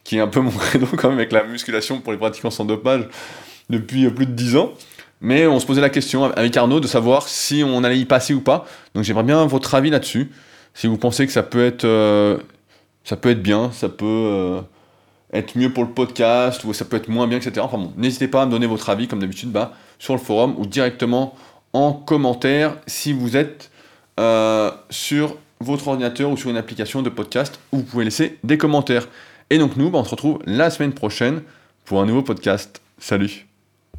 [0.04, 2.66] qui est un peu mon credo quand même avec la musculation pour les pratiquants sans
[2.66, 3.08] dopage
[3.70, 4.74] depuis plus de 10 ans.
[5.22, 8.34] Mais on se posait la question avec Arnaud de savoir si on allait y passer
[8.34, 8.66] ou pas.
[8.96, 10.32] Donc j'aimerais bien votre avis là-dessus.
[10.74, 11.86] Si vous pensez que ça peut être,
[13.04, 14.62] ça peut être bien, ça peut
[15.34, 17.60] être mieux pour le podcast, ou ça peut être moins bien, etc.
[17.60, 20.56] Enfin bon, n'hésitez pas à me donner votre avis, comme d'habitude, bah, sur le forum
[20.58, 21.36] ou directement
[21.74, 23.72] en commentaire si vous êtes
[24.20, 28.58] euh, sur votre ordinateur ou sur une application de podcast où vous pouvez laisser des
[28.58, 29.08] commentaires.
[29.50, 31.42] Et donc nous, bah, on se retrouve la semaine prochaine
[31.86, 32.82] pour un nouveau podcast.
[32.98, 33.49] Salut